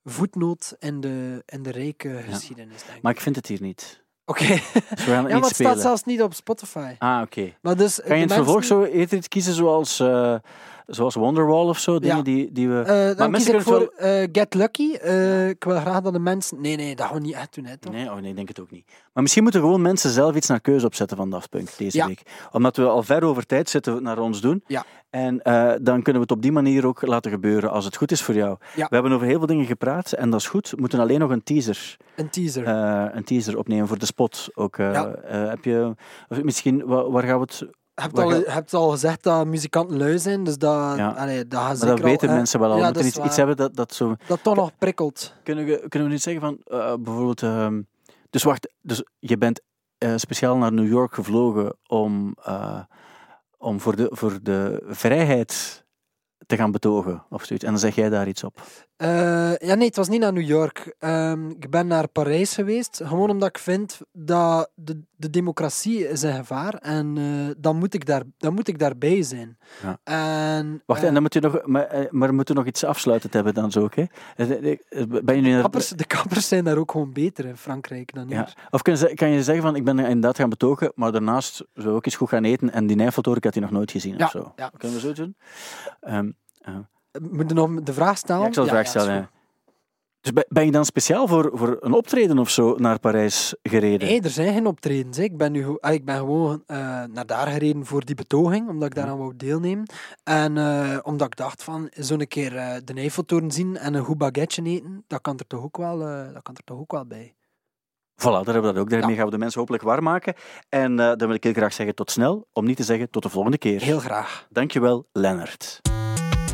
[0.04, 3.02] voetnoot in de, in de rijke geschiedenis, denk ik.
[3.02, 4.02] Maar ik vind het hier niet.
[4.30, 4.46] Oké.
[4.94, 5.72] Dus ja, maar het spelen.
[5.72, 6.94] staat zelfs niet op Spotify.
[6.98, 7.52] Ah, oké.
[7.60, 10.34] Maar dus, Kan je in het vervolg mensen- zo iets kiezen zoals, eh,
[10.91, 11.99] zoals Wonderwall of zo?
[11.99, 12.22] Dingen Ja.
[12.22, 12.80] die, die we...
[12.82, 14.95] Eh, kies ik kunnen voor eh, Get Lucky.
[14.95, 16.61] Eh, Ik wil graag dat de mensen...
[16.61, 17.93] Nee, nee, dat gaan we niet echt doen, hè, toch?
[17.93, 18.84] Nee, oh nee, ik denk het ook niet.
[19.12, 22.07] Maar misschien moeten gewoon mensen zelf iets naar keuze opzetten van Daft Punk deze Ja.
[22.07, 22.22] week.
[22.53, 24.62] Omdat we al ver over tijd zitten naar ons doen.
[24.66, 24.84] Ja.
[25.11, 25.36] En
[25.82, 28.34] dan kunnen we het op die manier ook laten gebeuren als het goed is voor
[28.34, 28.57] jou.
[28.76, 28.86] Ja.
[28.88, 30.70] We hebben over heel veel dingen gepraat en dat is goed.
[30.70, 32.66] We moeten alleen nog een teaser, Een teaser.
[33.16, 34.49] een teaser opnemen voor de spot.
[34.55, 35.14] Ook, Ja.
[35.28, 35.95] heb je,
[36.28, 37.66] of misschien, wa- waar gaan we het...
[38.03, 41.09] Je hebt al, je hebt al gezegd dat muzikanten lui zijn, dus dat, Ja.
[41.11, 42.76] allee, dat maar dat weten al, mensen wel al.
[42.78, 44.16] ja, moeten iets, iets hebben dat, dat zo...
[44.26, 45.34] Dat toch nog prikkelt.
[45.42, 47.42] Kunnen we, kunnen we nu zeggen van, eh, bijvoorbeeld...
[47.42, 47.82] ehm,
[48.30, 49.61] dus wacht, dus je bent
[49.98, 52.80] eh, speciaal naar New York gevlogen om, eh,
[53.59, 55.84] om voor, de, voor de vrijheid
[56.46, 57.64] te gaan betogen of zoiets.
[57.64, 58.61] En dan zeg jij daar iets op.
[59.01, 60.94] Eh, ja, nee, het was niet naar New York.
[60.98, 66.22] Ehm, ik ben naar Parijs geweest, gewoon omdat ik vind dat de, de democratie is
[66.22, 69.59] in gevaar en eh, dan, moet ik daar, dan moet ik daarbij zijn.
[69.82, 69.98] Ja.
[70.59, 73.32] En, Wacht, eh, en dan moet je nog, maar, maar we moeten nog iets afsluitend
[73.32, 74.07] hebben dan zo, oké?
[74.36, 78.26] Ben je nu naar- kappers, de kappers zijn daar ook gewoon beter in Frankrijk dan
[78.26, 78.36] hier.
[78.36, 78.48] Ja.
[78.70, 81.88] Of kun je, kan je zeggen van, ik ben inderdaad gaan betogen, maar daarnaast zou
[81.88, 84.16] ik ook eens goed gaan eten en die Nijffeltoren, ik had die nog nooit gezien
[84.18, 84.53] Ja, of zo.
[84.57, 84.70] ja.
[84.76, 85.36] Kunnen we zo doen?
[86.01, 86.18] Eh,
[87.30, 88.42] Moet je nog de vraag stellen?
[88.42, 89.14] Ja, ik zal de vraag stellen.
[89.14, 89.30] ja.
[90.20, 94.08] Dus ben- je dan speciaal voor, voor een optreden of zo naar Parijs gereden?
[94.08, 95.16] Nee, er zijn geen optredens.
[95.16, 95.22] hè.
[95.22, 96.76] Ik ben, nu, ah, ik ben gewoon eh,
[97.12, 99.86] naar daar gereden voor die betoging, omdat ik daaraan wou deelnemen.
[100.24, 104.18] En eh, omdat ik dacht van, zo'n keer eh, de Eiffeltoren zien en een goed
[104.18, 107.06] baguette eten, dat kan er toch ook wel, eh, dat kan er toch ook wel
[107.06, 107.34] bij.
[108.20, 108.90] Voilà, daar hebben we dat ook.
[108.90, 110.34] Daarmee gaan we de mensen hopelijk warm maken.
[110.68, 113.22] En eh, dan wil ik heel graag zeggen tot snel, om niet te zeggen tot
[113.22, 113.80] de volgende keer.
[113.82, 114.46] Heel graag.
[114.50, 115.80] Dankjewel, Lennart.